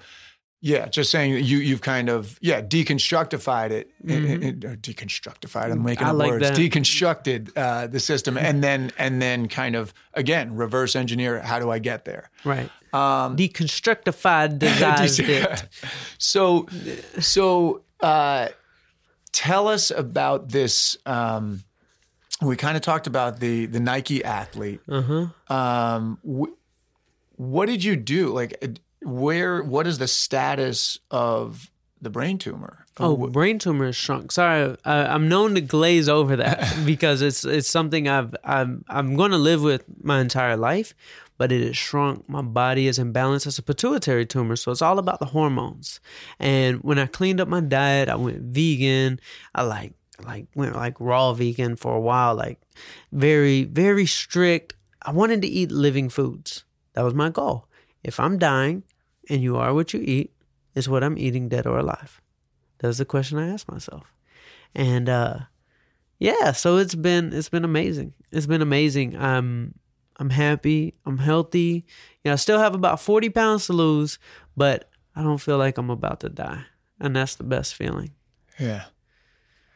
[0.60, 5.70] yeah, just saying you you've kind of yeah deconstructified it, it- it- or deconstructified.
[5.70, 6.48] I'm making up like words.
[6.48, 6.56] that.
[6.56, 11.40] Deconstructed uh, the system, and then and then kind of again reverse engineer.
[11.40, 12.30] How do I get there?
[12.44, 14.60] right Um, deconstructified
[15.20, 15.68] it
[16.18, 16.66] so
[17.20, 18.48] so uh,
[19.32, 20.96] tell us about this.
[21.06, 21.64] Um,
[22.40, 24.80] we kind of talked about the the Nike athlete.
[24.88, 26.54] uh-huh Um, wh-
[27.40, 28.28] what did you do?
[28.28, 29.62] Like, where?
[29.62, 31.70] What is the status of
[32.00, 32.86] the brain tumor.
[33.00, 34.32] Oh, oh brain tumor shrunk.
[34.32, 39.16] Sorry, I, I'm known to glaze over that because it's it's something I've I'm I'm
[39.16, 40.94] going to live with my entire life,
[41.36, 42.28] but it is shrunk.
[42.28, 43.46] My body is imbalanced.
[43.46, 46.00] It's a pituitary tumor, so it's all about the hormones.
[46.38, 49.20] And when I cleaned up my diet, I went vegan.
[49.54, 49.92] I like
[50.24, 52.60] like went like raw vegan for a while, like
[53.12, 54.74] very very strict.
[55.02, 56.64] I wanted to eat living foods.
[56.94, 57.68] That was my goal.
[58.02, 58.82] If I'm dying,
[59.30, 60.32] and you are what you eat,
[60.74, 62.20] is what I'm eating, dead or alive.
[62.78, 64.12] That was the question I asked myself,
[64.74, 65.38] and uh,
[66.18, 68.14] yeah, so it's been it's been amazing.
[68.30, 69.16] It's been amazing.
[69.16, 69.74] I'm
[70.16, 70.94] I'm happy.
[71.06, 71.84] I'm healthy.
[72.24, 74.18] You know, I still have about forty pounds to lose,
[74.56, 76.64] but I don't feel like I'm about to die,
[77.00, 78.12] and that's the best feeling.
[78.58, 78.84] Yeah,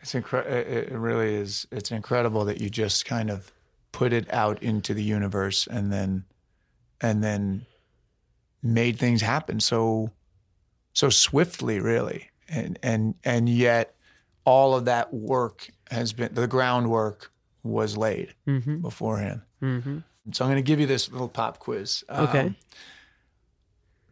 [0.00, 0.56] it's incredible.
[0.56, 1.66] It really is.
[1.70, 3.52] It's incredible that you just kind of
[3.92, 6.24] put it out into the universe, and then
[7.00, 7.66] and then
[8.62, 10.10] made things happen so
[10.92, 13.94] so swiftly, really and and and yet
[14.44, 17.32] all of that work has been the groundwork
[17.62, 18.78] was laid mm-hmm.
[18.78, 19.40] beforehand.
[19.62, 19.98] Mm-hmm.
[20.32, 22.04] So I'm going to give you this little pop quiz.
[22.08, 22.40] Okay.
[22.40, 22.56] Um,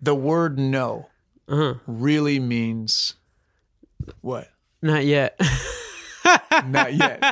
[0.03, 1.09] the word "no"
[1.49, 1.74] Uh-huh.
[1.86, 3.14] really means
[4.20, 4.49] what?
[4.82, 5.38] Not yet.
[6.66, 7.22] Not yet.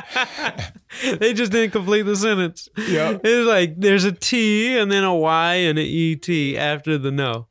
[1.19, 2.69] they just didn't complete the sentence.
[2.77, 3.17] Yeah.
[3.23, 7.47] It's like there's a T and then a Y and an ET after the no.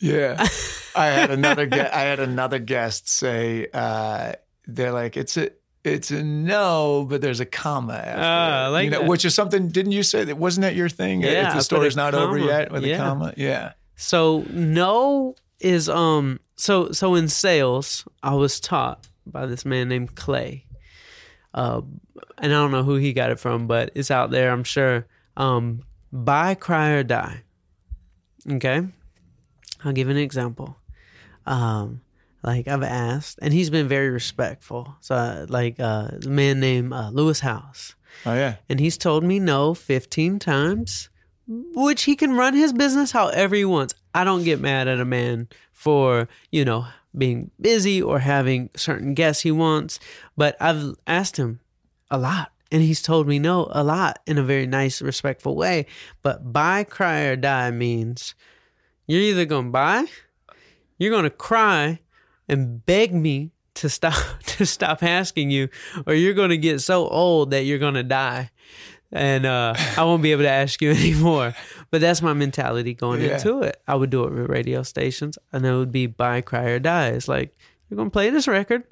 [0.00, 0.46] Yeah.
[0.96, 4.32] I had another gue- I had another guest say uh,
[4.66, 5.50] they're like it's a
[5.84, 9.08] it's a no, but there's a comma after I like you know, that.
[9.08, 9.68] which is something.
[9.68, 10.36] Didn't you say that?
[10.36, 11.22] Wasn't that your thing?
[11.22, 12.96] Yeah, if the a story's not over yet with Yeah.
[12.96, 13.34] a comma.
[13.36, 13.72] Yeah.
[13.96, 20.14] So no is um so so in sales I was taught by this man named
[20.16, 20.66] Clay.
[21.54, 21.82] Uh
[22.38, 25.06] and I don't know who he got it from, but it's out there, I'm sure.
[25.36, 25.82] Um
[26.12, 27.42] buy, cry or die.
[28.50, 28.82] Okay?
[29.84, 30.76] I'll give an example.
[31.46, 32.02] Um
[32.42, 34.96] like I've asked and he's been very respectful.
[35.00, 37.94] So uh, like uh a man named uh, Lewis Howes
[38.26, 38.56] Oh yeah.
[38.68, 41.08] and he's told me no 15 times,
[41.46, 43.94] which he can run his business however he wants.
[44.14, 49.14] I don't get mad at a man for, you know, being busy or having certain
[49.14, 49.98] guests he wants,
[50.36, 51.60] but I've asked him
[52.10, 55.86] a lot and he's told me no a lot in a very nice, respectful way.
[56.22, 58.34] But buy, cry, or die means
[59.10, 60.04] you're either going to buy,
[60.98, 62.00] you're going to cry
[62.48, 65.68] and beg me to stop to stop asking you
[66.06, 68.50] or you're going to get so old that you're going to die
[69.12, 71.52] and uh, I won't be able to ask you anymore.
[71.90, 73.34] But that's my mentality going Yeah.
[73.34, 73.80] into it.
[73.88, 77.08] I would do it with radio stations, and it would be buy, cry, or die.
[77.08, 77.56] It's like
[77.88, 78.84] you're gonna play this record,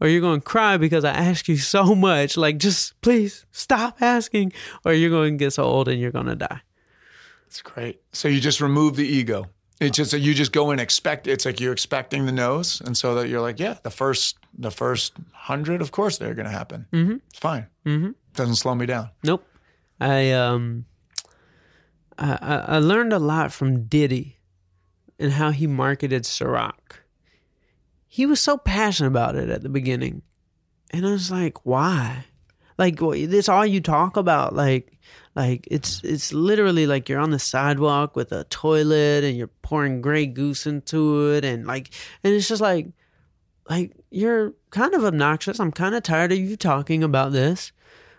[0.00, 2.36] or you're gonna cry because I ask you so much.
[2.36, 4.52] Like, just please stop asking,
[4.84, 6.60] or you're going to get so old and you're gonna die.
[7.48, 8.02] It's great.
[8.12, 9.46] So you just remove the ego.
[9.80, 11.26] It's just that you just go and expect.
[11.26, 14.70] It's like you're expecting the no's, and so that you're like, yeah, the first the
[14.70, 16.86] first hundred, of course, they're going to happen.
[16.92, 17.16] Mm-hmm.
[17.30, 17.68] It's fine.
[17.86, 18.10] Mm-hmm.
[18.34, 19.10] Doesn't slow me down.
[19.24, 19.46] Nope.
[19.98, 20.84] I um
[22.18, 24.36] I, I I learned a lot from Diddy
[25.18, 27.00] and how he marketed Ciroc.
[28.06, 30.22] He was so passionate about it at the beginning.
[30.90, 32.26] And I was like, why?
[32.78, 34.98] Like this all you talk about like
[35.34, 40.00] like it's it's literally like you're on the sidewalk with a toilet and you're pouring
[40.00, 41.90] Grey Goose into it and like
[42.22, 42.86] and it's just like
[43.68, 45.60] like you're kind of obnoxious.
[45.60, 47.72] I'm kind of tired of you talking about this.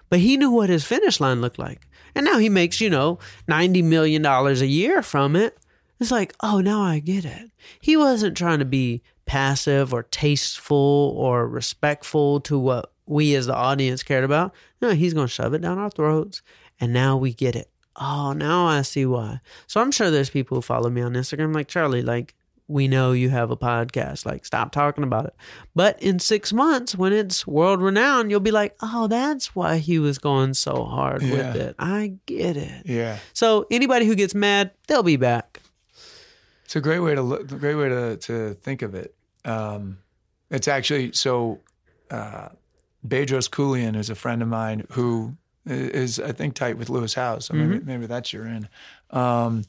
[0.09, 1.87] But he knew what his finish line looked like.
[2.15, 5.57] And now he makes, you know, $90 million a year from it.
[5.99, 7.51] It's like, oh, now I get it.
[7.79, 13.55] He wasn't trying to be passive or tasteful or respectful to what we as the
[13.55, 14.53] audience cared about.
[14.81, 16.41] No, he's going to shove it down our throats.
[16.79, 17.69] And now we get it.
[17.95, 19.41] Oh, now I see why.
[19.67, 22.35] So I'm sure there's people who follow me on Instagram like, Charlie, like,
[22.67, 24.27] we know you have a podcast.
[24.27, 25.33] Like, stop talking about it.
[25.73, 29.97] But in six months, when it's world renowned, you'll be like, oh, that's why he
[29.97, 31.31] was going so hard Yeah.
[31.31, 31.75] with it.
[31.79, 32.83] I get it.
[32.85, 33.17] Yeah.
[33.33, 35.61] So anybody who gets mad, they'll be back.
[36.65, 39.15] It's a great way to look, a great way to to think of it.
[39.45, 39.97] Um,
[40.51, 41.59] it's actually so.
[42.11, 42.49] Uh,
[43.07, 45.35] Bedros Keuilian is a friend of mine who
[45.65, 47.45] is, I think, tight with Lewis Howes.
[47.45, 48.67] So maybe, maybe that's your in.
[49.11, 49.63] Um,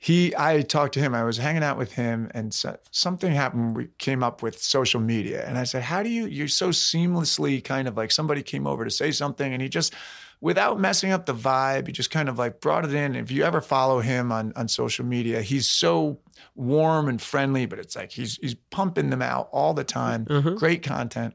[0.00, 1.12] he, I talked to him.
[1.14, 3.76] I was hanging out with him, and so, something happened.
[3.76, 6.26] We came up with social media, and I said, "How do you?
[6.26, 9.94] You're so seamlessly kind of like somebody came over to say something, and he just."
[10.40, 13.16] Without messing up the vibe, he just kind of like brought it in.
[13.16, 16.20] If you ever follow him on, on social media, he's so
[16.54, 20.26] warm and friendly, but it's like he's he's pumping them out all the time.
[20.54, 21.34] Great content.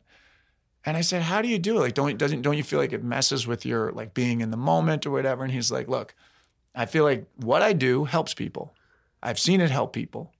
[0.85, 1.79] And I said, "How do you do it?
[1.79, 4.57] Like, don't doesn't don't you feel like it messes with your like being in the
[4.57, 6.13] moment or whatever?" And he's like, "Look,
[6.75, 8.73] I feel like what I do helps people.
[9.21, 10.33] I've seen it help people,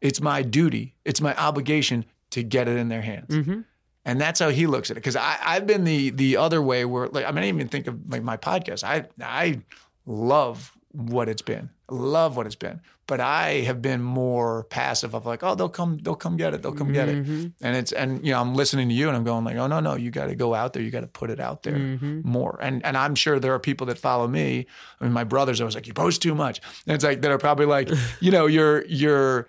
[0.00, 3.28] it's my duty, it's my obligation to get it in their hands.
[3.28, 3.60] Mm-hmm.
[4.04, 5.00] And that's how he looks at it.
[5.00, 8.00] Because I've been the the other way where like I mean I even think of
[8.10, 8.82] like my podcast.
[8.82, 9.60] I I
[10.06, 11.70] love what it's been.
[11.92, 12.80] Love what it's been.
[13.08, 16.62] But I have been more passive of like, oh, they'll come, they'll come get it,
[16.62, 17.24] they'll come get it.
[17.24, 17.46] Mm-hmm.
[17.60, 19.80] And it's and you know, I'm listening to you and I'm going like, oh no,
[19.80, 22.20] no, you gotta go out there, you gotta put it out there Mm-hmm.
[22.24, 22.58] more.
[22.62, 24.66] And and I'm sure there are people that follow me.
[25.00, 26.60] I mean, my brothers always like, you post too much.
[26.86, 27.90] And it's like that are probably like,
[28.20, 29.48] you know, you're you're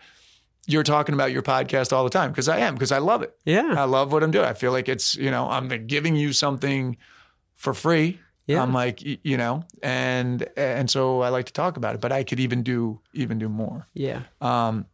[0.66, 3.36] you're talking about your podcast all the time because I am because I love it.
[3.46, 3.76] Yeah.
[3.78, 4.46] I love what I'm doing.
[4.46, 6.98] I feel like it's you know I'm giving you something
[7.56, 8.20] for free.
[8.46, 8.62] Yeah.
[8.62, 12.24] I'm like you know, and and so I like to talk about it, but I
[12.24, 13.88] could even do even do more.
[13.94, 14.24] Yeah.
[14.42, 14.86] Um,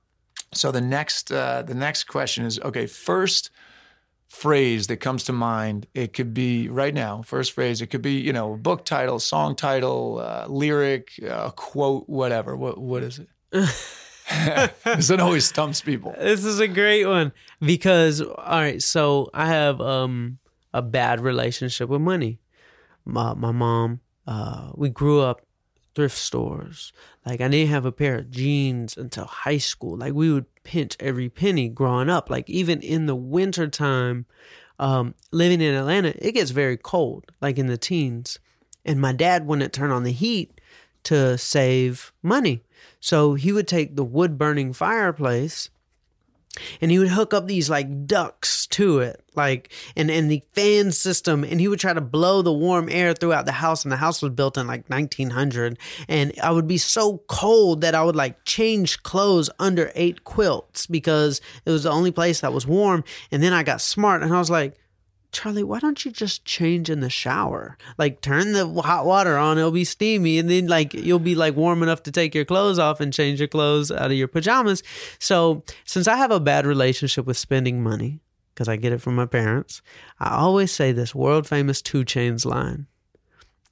[0.54, 2.86] so the next uh, the next question is okay.
[2.86, 3.50] First
[4.30, 5.88] phrase that comes to mind.
[5.94, 7.24] It could be right now.
[7.24, 7.82] First phrase.
[7.82, 12.56] It could be you know book title, song title, uh, lyric, uh, quote, whatever.
[12.56, 13.30] What what is it?
[14.84, 16.14] this one always stumps people.
[16.18, 20.40] This is a great one because all right, so I have um
[20.74, 22.40] a bad relationship with money.
[23.10, 25.42] My my mom, uh, we grew up
[25.96, 26.94] thrift stores.
[27.26, 29.98] Like I didn't have a pair of jeans until high school.
[29.98, 32.30] Like we would pinch every penny growing up.
[32.30, 34.26] Like even in the winter time,
[34.78, 38.40] um, living in Atlanta, it gets very cold, like in the teens.
[38.86, 40.62] And my dad wouldn't turn on the heat
[41.04, 42.64] to save money.
[43.00, 45.70] So he would take the wood burning fireplace
[46.82, 50.92] and he would hook up these like ducts to it like and and the fan
[50.92, 53.98] system and he would try to blow the warm air throughout the house and the
[53.98, 55.78] house was built in like 1900
[56.08, 60.88] and i would be so cold that i would like change clothes under eight quilts
[60.88, 63.04] because it was the only place that was warm.
[63.32, 64.76] And then i got smart and i was like
[65.32, 67.78] Charlie, why don't you just change in the shower?
[67.98, 71.56] Like turn the hot water on, it'll be steamy, and then like you'll be like
[71.56, 74.82] warm enough to take your clothes off and change your clothes out of your pajamas.
[75.20, 78.22] So, since I have a bad relationship with spending money,
[78.54, 79.82] because I get it from my parents,
[80.20, 82.88] I always say this world famous 2 Chainz line.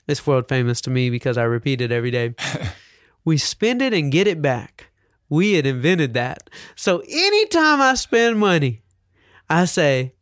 [0.08, 2.36] It's world famous to me because I repeat it every day.
[3.26, 4.88] we spend it and get it back.
[5.28, 6.50] We had invented that.
[6.76, 8.84] So anytime I spend money,
[9.50, 10.14] I say,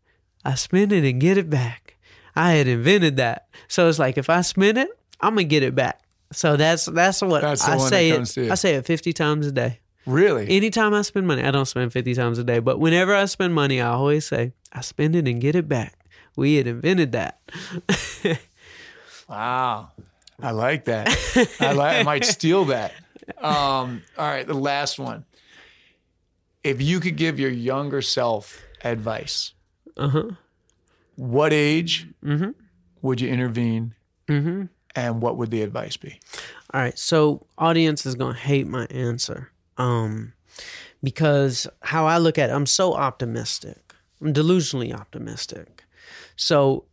[0.46, 1.98] I spend it and get it back.
[2.36, 3.48] I had invented that.
[3.68, 4.90] So it's like if I spend it,
[5.20, 6.02] I'm gonna get it back.
[6.32, 8.52] So that's that's what That's I say comes to it.
[8.52, 9.80] I say it 50 times a day.
[10.06, 10.48] Really?
[10.50, 13.56] Anytime I spend money, I don't spend 50 times a day, but whenever I spend
[13.56, 15.98] money, I always say, I spend it and get it back.
[16.36, 17.40] We had invented that.
[19.28, 19.92] Wow.
[20.42, 21.08] I like that.
[21.60, 22.94] I, like, I might steal that.
[23.40, 25.26] Um, all right, the last one.
[26.64, 29.54] If you could give your younger self advice,
[29.98, 30.30] Uh huh.
[31.16, 32.52] what age Mm-hmm.
[33.02, 33.94] would you intervene
[34.28, 34.64] Mm-hmm.
[34.96, 36.20] and what would the advice be?
[36.74, 40.34] All right, so audience is gonna hate my answer, um,
[41.04, 43.94] because how I look at it, I'm so optimistic.
[44.22, 45.84] I'm delusionally optimistic.
[46.36, 46.86] So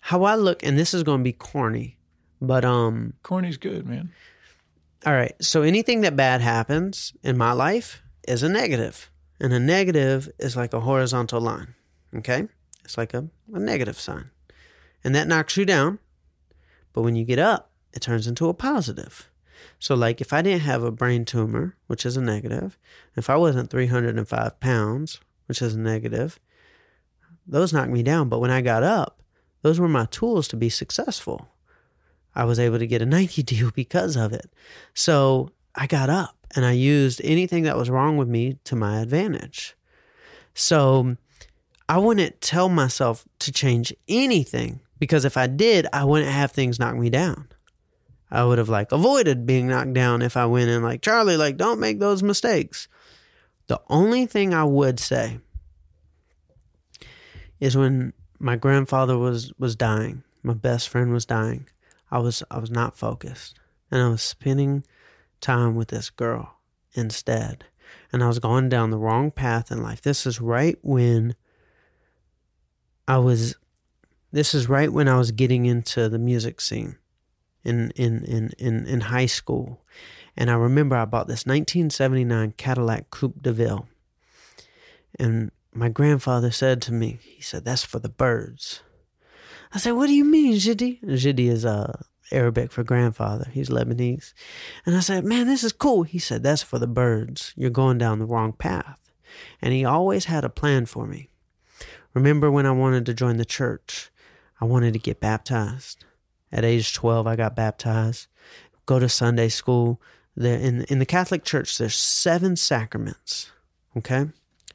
[0.00, 1.98] how I look, and this is gonna be corny,
[2.40, 4.10] but um, Corny's good, man.
[5.06, 5.34] all right.
[5.40, 10.56] So anything that bad happens in my life is a negative, and a negative is
[10.56, 11.74] like a horizontal line.
[12.14, 12.48] Okay,
[12.84, 14.30] it's like a, a negative sign,
[15.02, 15.98] and that knocks you down.
[16.92, 19.30] But when you get up, it turns into a positive.
[19.78, 22.78] So, like, if I didn't have a brain tumor, which is a negative,
[23.16, 26.38] if I wasn't 305 pounds, which is a negative,
[27.46, 28.28] those knocked me down.
[28.28, 29.22] But when I got up,
[29.62, 31.48] those were my tools to be successful.
[32.34, 34.52] I was able to get a Nike deal because of it.
[34.94, 39.00] So I got up and I used anything that was wrong with me to my
[39.00, 39.74] advantage.
[40.54, 41.16] So
[41.88, 46.78] I wouldn't tell myself to change anything because if I did, I wouldn't have things
[46.78, 47.48] knock me down.
[48.30, 51.56] I would have like avoided being knocked down if I went in like Charlie, like
[51.56, 52.88] don't make those mistakes.
[53.66, 55.38] The only thing I would say
[57.60, 61.68] is when my grandfather was was dying, my best friend was dying.
[62.10, 63.58] I was I was not focused,
[63.90, 64.84] and I was spending
[65.40, 66.58] time with this girl
[66.94, 67.64] instead,
[68.12, 70.00] and I was going down the wrong path in life.
[70.00, 71.34] This is right when
[73.06, 73.56] I was.
[74.30, 76.96] This is right when I was getting into the music scene
[77.64, 79.82] in in in in, in high school,
[80.36, 83.86] and I remember I bought this 1979 Cadillac Coupe de Ville,
[85.18, 88.82] and my grandfather said to me, he said, "That's for the birds."
[89.72, 93.48] I said, "What do you mean, Jidi?" Jidi is uh, Arabic for grandfather.
[93.52, 94.32] He's Lebanese,
[94.84, 97.52] and I said, "Man, this is cool." He said, "That's for the birds.
[97.56, 98.98] You're going down the wrong path,"
[99.60, 101.31] and he always had a plan for me.
[102.14, 104.10] Remember when I wanted to join the church?
[104.60, 106.04] I wanted to get baptized.
[106.50, 108.26] At age 12, I got baptized.
[108.84, 110.00] Go to Sunday school.
[110.36, 113.50] In in the Catholic Church, there's seven sacraments.
[113.96, 114.26] Okay?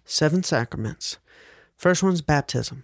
[0.06, 1.18] Seven sacraments.
[1.76, 2.84] First one's baptism.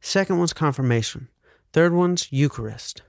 [0.00, 1.28] Second one's confirmation.
[1.72, 3.02] Third one's Eucharist.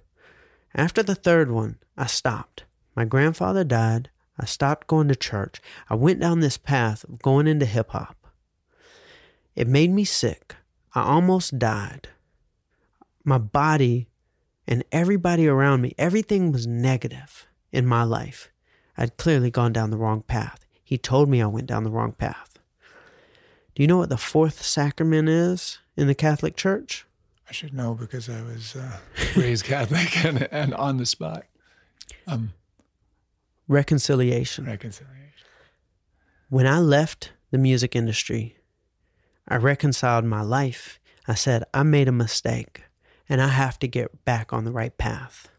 [0.76, 2.66] After the third one, I stopped.
[2.96, 4.10] My grandfather died.
[4.40, 5.60] I stopped going to church.
[5.90, 8.28] I went down this path of going into hip hop.
[9.56, 10.56] It made me sick.
[10.96, 12.10] I almost died.
[13.24, 14.08] My body
[14.68, 18.52] and everybody around me, everything was negative in my life.
[18.98, 20.66] I'd clearly gone down the wrong path.
[20.84, 22.60] He told me I went down the wrong path.
[23.74, 27.06] Do you know what the fourth sacrament is in the Catholic Church?
[27.50, 28.98] I should know because I was uh,
[29.36, 31.46] raised Catholic and, and on the spot.
[32.28, 32.54] Um,
[33.68, 34.66] Reconciliation.
[34.66, 35.20] reconciliation.
[36.50, 38.58] When I left the music industry,
[39.48, 41.00] I reconciled my life.
[41.28, 42.84] I said, I made a mistake
[43.30, 45.50] and I have to get back on the right path.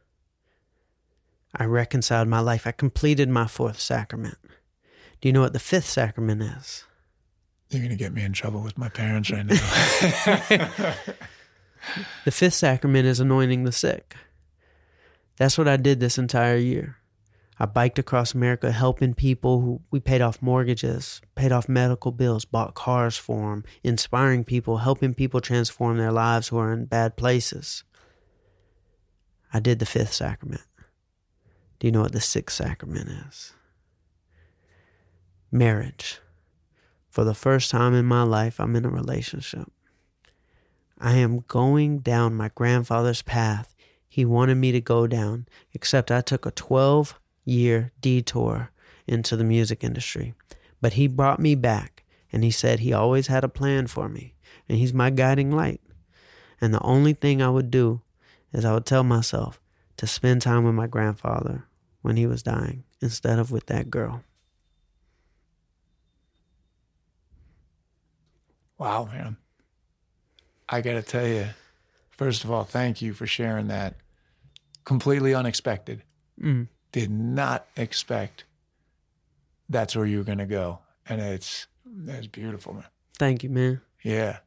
[1.57, 2.67] I reconciled my life.
[2.67, 4.39] I completed my fourth sacrament.
[5.21, 6.85] Do you know what the fifth sacrament is?
[7.71, 10.95] You're going to get me in trouble with my parents right now.
[12.25, 14.17] The fifth sacrament is anointing the sick.
[15.37, 16.97] That's what I did this entire year.
[17.59, 22.45] I biked across America helping people who we paid off mortgages, paid off medical bills,
[22.45, 27.17] bought cars for them, inspiring people, helping people transform their lives who are in bad
[27.17, 27.85] places.
[29.53, 30.65] I did the fifth sacrament.
[31.79, 33.53] Do you know what the sixth sacrament is?
[35.53, 36.21] Marriage.
[37.09, 39.71] For the first time in my life, I'm in a relationship.
[40.99, 43.75] I am going down my grandfather's path
[44.15, 48.71] he wanted me to go down, except I took a 12 year detour
[49.07, 50.35] into the music industry.
[50.81, 54.35] But he brought me back and he said he always had a plan for me
[54.69, 55.81] and he's my guiding light.
[56.61, 58.03] And the only thing I would do
[58.53, 59.61] is I would tell myself
[59.97, 61.67] to spend time with my grandfather
[62.03, 64.23] when he was dying instead of with that girl.
[68.85, 69.37] wow, man.
[70.69, 71.47] I got to tell you,
[72.11, 73.97] first of all, thank you for sharing that.
[74.85, 76.03] Completely unexpected.
[76.41, 76.69] Mm.
[76.95, 78.45] Did not expect
[79.69, 80.79] that's where you were going to go.
[81.09, 81.67] And it's,
[82.07, 82.85] it's beautiful, man.
[83.19, 83.81] Thank you, man.
[84.05, 84.39] Yeah.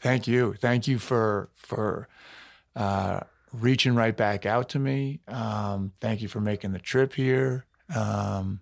[0.00, 0.54] Thank you.
[0.54, 2.06] Thank you for for
[2.76, 3.20] uh,
[3.52, 5.18] reaching right back out to me.
[5.26, 7.66] Um, thank you for making the trip here.
[7.92, 8.60] Um,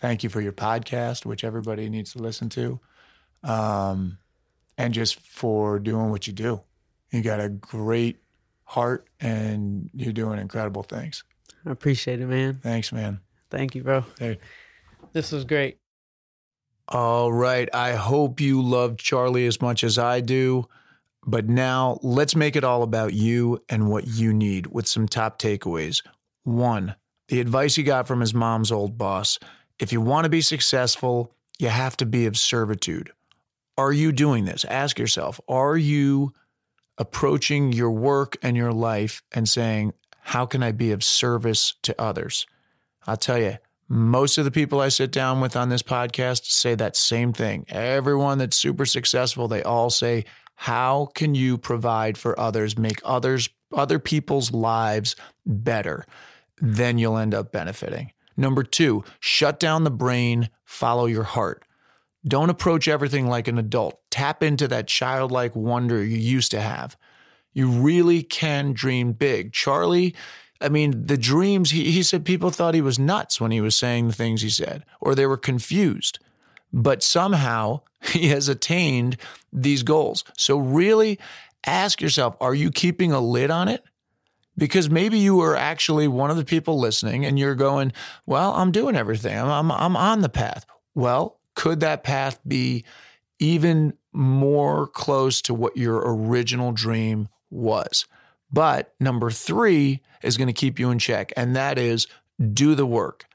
[0.00, 2.80] thank you for your podcast, which everybody needs to listen to,
[3.44, 4.16] um,
[4.78, 6.62] and just for doing what you do.
[7.12, 8.16] You got a great
[8.64, 11.22] heart, and you're doing incredible things.
[11.66, 12.60] I appreciate it, man.
[12.62, 13.20] Thanks, man.
[13.50, 14.04] Thank you, bro.
[14.18, 14.38] Dude.
[15.12, 15.78] This was great.
[16.88, 17.68] All right.
[17.74, 20.66] I hope you loved Charlie as much as I do.
[21.26, 25.38] But now let's make it all about you and what you need with some top
[25.38, 26.02] takeaways.
[26.44, 26.96] One,
[27.28, 29.38] the advice he got from his mom's old boss.
[29.78, 33.12] If you want to be successful, you have to be of servitude.
[33.76, 34.64] Are you doing this?
[34.64, 36.32] Ask yourself, are you
[36.96, 39.92] approaching your work and your life and saying,
[40.30, 42.46] how can I be of service to others?
[43.04, 43.56] I'll tell you,
[43.88, 47.66] most of the people I sit down with on this podcast say that same thing.
[47.68, 50.24] Everyone that's super successful, they all say,
[50.54, 56.06] how can you provide for others, make others other people's lives better?
[56.60, 58.12] Then you'll end up benefiting.
[58.36, 61.64] Number 2, shut down the brain, follow your heart.
[62.24, 64.00] Don't approach everything like an adult.
[64.12, 66.96] Tap into that childlike wonder you used to have.
[67.52, 69.52] You really can dream big.
[69.52, 70.14] Charlie
[70.60, 73.74] I mean, the dreams, he, he said people thought he was nuts when he was
[73.74, 76.18] saying the things he said, or they were confused.
[76.72, 79.16] But somehow he has attained
[79.52, 80.24] these goals.
[80.36, 81.18] So, really
[81.66, 83.84] ask yourself are you keeping a lid on it?
[84.56, 87.92] Because maybe you are actually one of the people listening and you're going,
[88.26, 90.66] Well, I'm doing everything, I'm, I'm, I'm on the path.
[90.94, 92.84] Well, could that path be
[93.38, 98.06] even more close to what your original dream was?
[98.52, 102.06] But number three is going to keep you in check, and that is
[102.52, 103.26] do the work.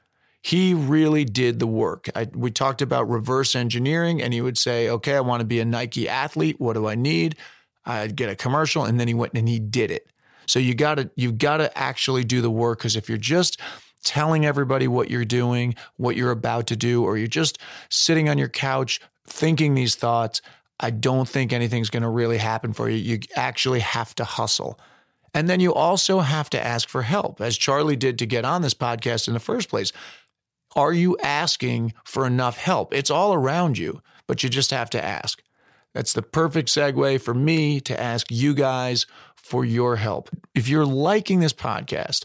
[0.42, 2.08] He really did the work.
[2.14, 5.60] I, we talked about reverse engineering, and he would say, Okay, I want to be
[5.60, 6.60] a Nike athlete.
[6.60, 7.36] What do I need?
[7.84, 10.10] I'd get a commercial, and then he went and he did it.
[10.46, 13.60] So you got to you got to actually do the work because if you're just
[14.04, 17.58] telling everybody what you're doing, what you're about to do, or you're just
[17.90, 20.40] sitting on your couch thinking these thoughts,
[20.78, 22.96] I don't think anything's going to really happen for you.
[22.96, 24.78] You actually have to hustle.
[25.32, 28.62] And then you also have to ask for help, as Charlie did to get on
[28.62, 29.92] this podcast in the first place.
[30.74, 32.94] Are you asking for enough help?
[32.94, 35.42] It's all around you, but you just have to ask.
[35.94, 40.28] That's the perfect segue for me to ask you guys for your help.
[40.54, 42.24] If you're liking this podcast,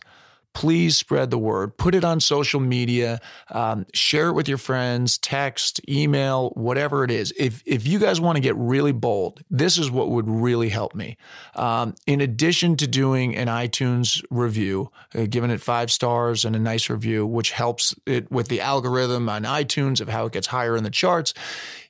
[0.54, 1.78] please spread the word.
[1.78, 3.20] Put it on social media.
[3.49, 5.18] Um, share it with your friends.
[5.18, 7.34] Text, email, whatever it is.
[7.38, 10.95] If if you guys want to get really bold, this is what would really help
[10.95, 11.18] me.
[11.56, 16.60] Um, in addition to doing an iTunes review, uh, giving it five stars and a
[16.60, 20.76] nice review, which helps it with the algorithm on iTunes of how it gets higher
[20.76, 21.34] in the charts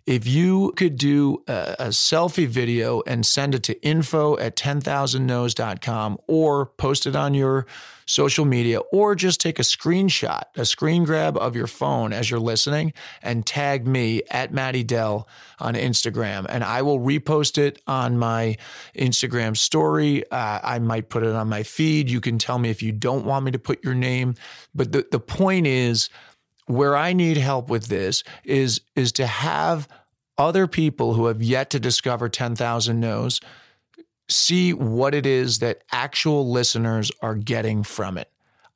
[0.05, 6.17] if you could do a, a, selfie video and send it to info at 10,000nos.com
[6.27, 7.67] or post it on your
[8.05, 12.39] social media or just take a screenshot, a screen grab of your phone as you're
[12.39, 12.91] listening
[13.21, 15.27] and tag me at Matty Dell
[15.59, 16.45] on Instagram.
[16.49, 18.57] And I will repost it on my
[18.95, 20.29] Instagram story.
[20.29, 22.09] Uh, I might put it on my feed.
[22.09, 24.35] You can tell me if you don't want me to put your name.
[24.75, 26.09] But the, the point is,
[26.71, 29.87] where I need help with this is is to have
[30.37, 33.41] other people who have yet to discover 10,000 no's
[34.27, 38.31] see what it is that actual listeners are getting from it.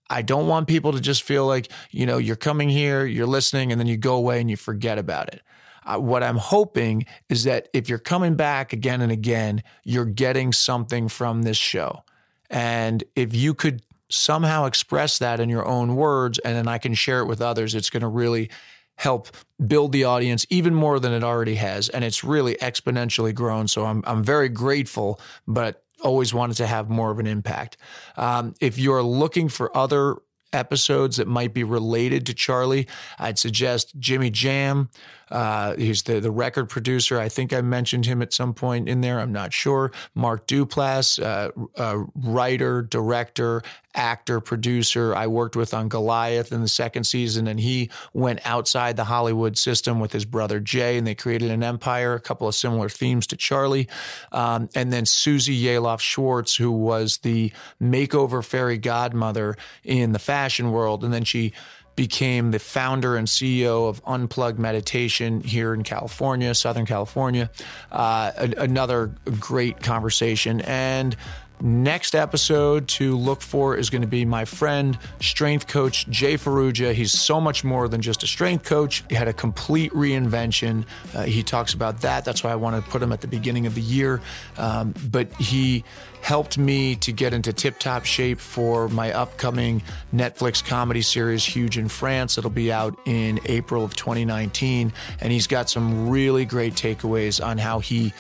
[0.10, 3.72] I don't want people to just feel like, you know, you're coming here, you're listening,
[3.72, 5.42] and then you go away and you forget about it.
[5.86, 10.52] Uh, what I'm hoping is that if you're coming back again and again, you're getting
[10.52, 12.04] something from this show.
[12.50, 16.94] And if you could somehow express that in your own words and then I can
[16.94, 18.50] share it with others, it's going to really
[18.98, 19.28] help
[19.68, 21.90] build the audience even more than it already has.
[21.90, 23.68] And it's really exponentially grown.
[23.68, 27.78] So I'm, I'm very grateful, but always wanted to have more of an impact.
[28.16, 30.18] Um, if you're looking for other
[30.54, 32.88] episodes that might be related to Charlie,
[33.20, 34.90] I'd suggest Jimmy Jam.
[35.30, 37.20] Uh, he's the, the record producer.
[37.20, 39.20] I think I mentioned him at some point in there.
[39.20, 39.92] I'm not sure.
[40.14, 43.64] Mark Duplass, uh, uh, writer, director,
[43.96, 45.16] actor, producer.
[45.16, 49.58] I worked with on Goliath in the second season, and he went outside the Hollywood
[49.58, 52.14] system with his brother Jay, and they created an empire.
[52.14, 53.88] A couple of similar themes to Charlie,
[54.32, 57.52] um, and then Susie Yalof Schwartz, who was the
[57.82, 61.54] makeover fairy godmother in the fashion world, and then she
[61.96, 67.50] became the founder and CEO of Unplugged Meditation here in California, Southern California.
[67.92, 70.62] Uh, another great conversation.
[70.62, 71.16] And
[71.62, 76.94] Next episode to look for is going to be my friend, strength coach Jay Ferruggia.
[76.94, 79.04] He's so much more than just a strength coach.
[79.10, 80.86] He had a complete reinvention.
[81.14, 82.26] Uh, he talks about that.
[82.26, 84.22] That's why I wanted to put him at the beginning of the year.
[84.58, 85.86] Um, but he
[86.26, 89.80] helped me to get into tip top shape for my upcoming
[90.12, 92.40] Netflix comedy series, Huge in France.
[92.40, 94.92] It'll be out in April of 2019.
[95.22, 98.12] And he's got some really great takeaways on how he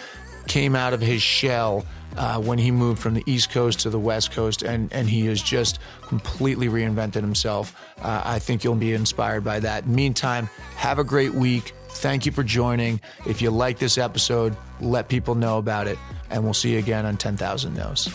[0.45, 1.83] came out of his shell
[2.15, 5.25] uh, when he moved from the East Coast to the West Coast, and, and he
[5.25, 7.75] has just completely reinvented himself.
[8.03, 9.87] Uh, I think you'll be inspired by that.
[9.87, 11.73] Meantime, have a great week.
[11.89, 13.01] Thank you for joining.
[13.25, 15.97] If you like this episode, let people know about it,
[16.29, 18.09] and we'll see you again on 10,000 No's.